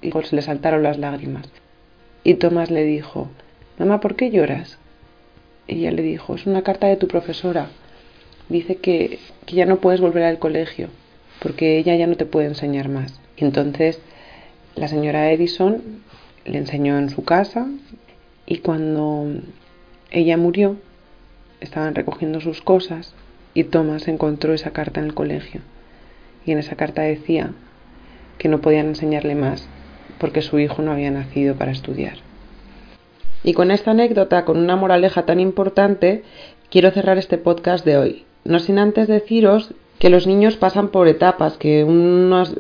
y 0.01 0.11
pues 0.11 0.33
le 0.33 0.43
saltaron 0.43 0.83
las 0.83 0.99
lágrimas. 0.99 1.49
Y 2.25 2.35
Thomas 2.35 2.71
le 2.71 2.85
dijo, 2.85 3.29
Mamá, 3.79 4.01
¿por 4.01 4.17
qué 4.17 4.31
lloras? 4.31 4.79
Ella 5.69 5.91
le 5.91 6.03
dijo, 6.03 6.35
es 6.35 6.47
una 6.47 6.63
carta 6.63 6.87
de 6.87 6.97
tu 6.97 7.09
profesora. 7.09 7.69
Dice 8.49 8.77
que, 8.77 9.19
que 9.45 9.57
ya 9.57 9.67
no 9.67 9.79
puedes 9.81 10.01
volver 10.01 10.25
al 10.25 10.39
colegio 10.39 10.89
porque 11.41 11.79
ella 11.79 11.95
ya 11.97 12.07
no 12.07 12.17
te 12.17 12.27
puede 12.27 12.47
enseñar 12.47 12.89
más. 12.89 13.21
Y 13.37 13.45
entonces 13.45 14.01
la 14.75 14.89
señora 14.89 15.31
Edison 15.31 15.83
le 16.45 16.59
enseñó 16.59 16.99
en 16.99 17.11
su 17.11 17.25
casa 17.25 17.67
y 18.47 18.59
cuando 18.59 19.27
ella 20.11 20.37
murió 20.37 20.77
estaban 21.61 21.95
recogiendo 21.95 22.41
sus 22.41 22.63
cosas 22.63 23.15
y 23.55 23.65
Thomas 23.65 24.09
encontró 24.09 24.53
esa 24.55 24.73
carta 24.73 25.01
en 25.01 25.07
el 25.07 25.15
colegio. 25.15 25.61
Y 26.45 26.53
en 26.53 26.59
esa 26.59 26.77
carta 26.77 27.03
decía 27.03 27.53
que 28.39 28.49
no 28.49 28.61
podían 28.61 28.87
enseñarle 28.87 29.35
más 29.35 29.69
porque 30.19 30.43
su 30.43 30.59
hijo 30.59 30.83
no 30.83 30.93
había 30.93 31.11
nacido 31.11 31.57
para 31.57 31.73
estudiar. 31.73 32.26
Y 33.47 33.55
con 33.55 33.71
esta 33.71 33.93
anécdota, 33.93 34.45
con 34.45 34.59
una 34.59 34.75
moraleja 34.75 35.25
tan 35.25 35.39
importante, 35.39 36.25
quiero 36.69 36.91
cerrar 36.91 37.17
este 37.17 37.39
podcast 37.39 37.85
de 37.85 37.97
hoy. 37.97 38.25
No 38.43 38.59
sin 38.59 38.77
antes 38.77 39.07
deciros 39.07 39.73
que 40.01 40.11
los 40.11 40.27
niños 40.27 40.57
pasan 40.57 40.89
por 40.89 41.07
etapas, 41.07 41.57
que, 41.57 41.87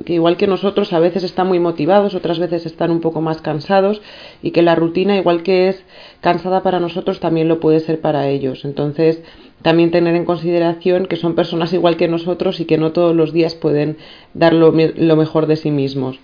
igual 0.07 0.37
que 0.37 0.47
nosotros 0.47 0.93
a 0.93 1.01
veces 1.01 1.25
están 1.25 1.49
muy 1.49 1.59
motivados, 1.59 2.15
otras 2.15 2.39
veces 2.39 2.67
están 2.67 2.93
un 2.93 3.01
poco 3.01 3.21
más 3.21 3.43
cansados 3.43 4.01
y 4.43 4.53
que 4.53 4.63
la 4.63 4.77
rutina 4.77 5.17
igual 5.17 5.43
que 5.43 5.69
es 5.69 5.85
cansada 6.21 6.63
para 6.63 6.79
nosotros 6.79 7.19
también 7.19 7.49
lo 7.49 7.59
puede 7.59 7.81
ser 7.81 8.01
para 8.01 8.29
ellos. 8.29 8.65
Entonces 8.65 9.25
también 9.63 9.91
tener 9.91 10.15
en 10.15 10.25
consideración 10.25 11.07
que 11.07 11.17
son 11.17 11.35
personas 11.35 11.73
igual 11.73 11.97
que 11.97 12.07
nosotros 12.07 12.61
y 12.61 12.65
que 12.65 12.79
no 12.79 12.93
todos 12.93 13.15
los 13.15 13.33
días 13.33 13.57
pueden 13.57 13.97
dar 14.35 14.53
lo, 14.53 14.73
lo 14.73 15.17
mejor 15.17 15.49
de 15.49 15.57
sí 15.57 15.73
mismos. 15.73 16.21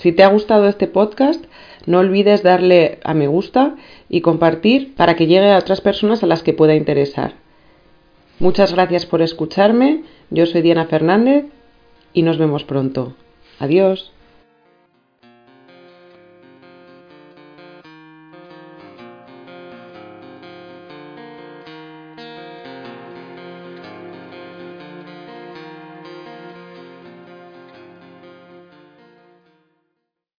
Si 0.00 0.12
te 0.12 0.22
ha 0.22 0.28
gustado 0.28 0.68
este 0.68 0.86
podcast, 0.86 1.44
no 1.86 1.98
olvides 1.98 2.42
darle 2.42 2.98
a 3.04 3.14
me 3.14 3.26
gusta 3.26 3.76
y 4.08 4.20
compartir 4.20 4.94
para 4.94 5.16
que 5.16 5.26
llegue 5.26 5.50
a 5.50 5.58
otras 5.58 5.80
personas 5.80 6.22
a 6.22 6.26
las 6.26 6.42
que 6.42 6.52
pueda 6.52 6.74
interesar. 6.74 7.34
Muchas 8.38 8.72
gracias 8.72 9.06
por 9.06 9.22
escucharme. 9.22 10.04
Yo 10.30 10.46
soy 10.46 10.62
Diana 10.62 10.86
Fernández 10.86 11.46
y 12.12 12.22
nos 12.22 12.38
vemos 12.38 12.64
pronto. 12.64 13.14
Adiós. 13.58 14.12